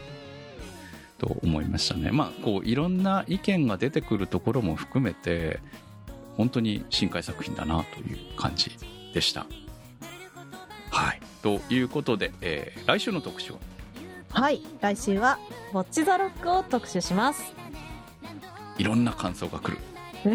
[1.19, 5.59] と思いましたねまあこういろんな意見が出てくるところも含めて
[6.35, 8.69] 本当に深海作品だなという感じ
[9.15, 9.47] でした
[10.91, 13.57] はいということで、えー来週の特集は？
[14.29, 15.39] はい来週は
[15.73, 17.51] 「ウォッチ・ザ・ロック」を特集します
[18.77, 19.77] いろんな感想が来る。
[20.27, 20.29] い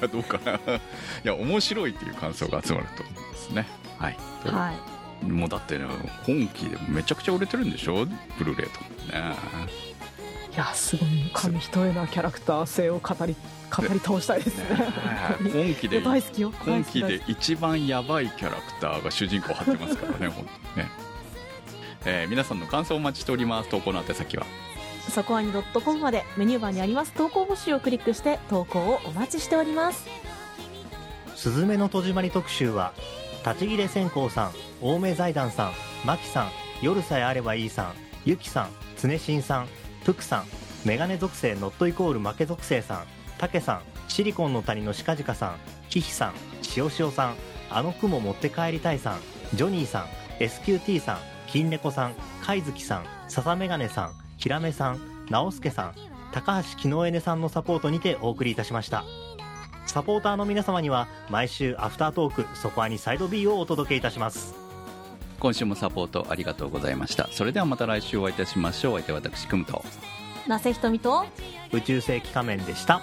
[0.00, 0.52] やどうかな。
[0.76, 0.80] い
[1.24, 3.66] や面白いっていう感想が集まると思いますね。
[3.98, 5.26] はい、とはい。
[5.26, 5.86] もうだってね
[6.24, 8.06] 本気でめちゃくちゃ売れてるんでしょ？
[8.38, 8.84] ブルーレイとか
[9.30, 9.34] ね。
[10.54, 11.30] いやすごい。
[11.32, 13.34] 紙一重なキャラクター性を語り
[13.70, 14.64] 語り倒したいですね。
[15.40, 16.52] 今期で大好きよ。
[16.64, 20.90] 今期で一番やばいキャラクターが主人公張ってますからね本当にね、
[22.04, 23.68] えー皆さんの感想をお待ちしております。
[23.68, 24.46] 投稿の宛先は？
[25.10, 27.12] そこはに .com までメニューバーにあります。
[27.12, 30.06] 投稿募集をクリックして投稿をお待ちしております。
[31.38, 32.92] すずめの戸締まり特集は
[33.46, 34.52] 立ち切れ線香さん
[34.82, 35.72] 青梅財団さん
[36.04, 36.50] マキさん
[36.82, 37.92] 夜さえあればいいさん
[38.24, 38.70] ゆきさん
[39.00, 39.68] 常新さん
[40.04, 40.44] プクさん
[40.84, 43.06] メガネ属性ノットイコール負け属性さん
[43.38, 45.56] たけさんシリコンの谷のしかじかさん
[45.88, 47.34] キヒさんしおしおさん
[47.70, 49.20] あの雲持って帰りたいさん
[49.54, 50.06] ジョニーさん
[50.42, 55.94] SQT さん金猫さん貝月さん笹メガネさんひらめさん直輔さん
[56.32, 59.04] 高橋きのえねさんのサポートにてお送りいたしました。
[59.86, 64.54] サポーターの皆様には毎週アフタートークそこアにサイド B をお届けいたします。
[65.40, 67.28] 今週もサポートありがとうございました。
[67.32, 68.92] それではまた来週お会いいたしましょう。
[68.94, 69.82] お相手は私くむと。
[70.46, 71.26] 那瀬ひとみと
[71.72, 73.02] 宇宙世紀仮面でした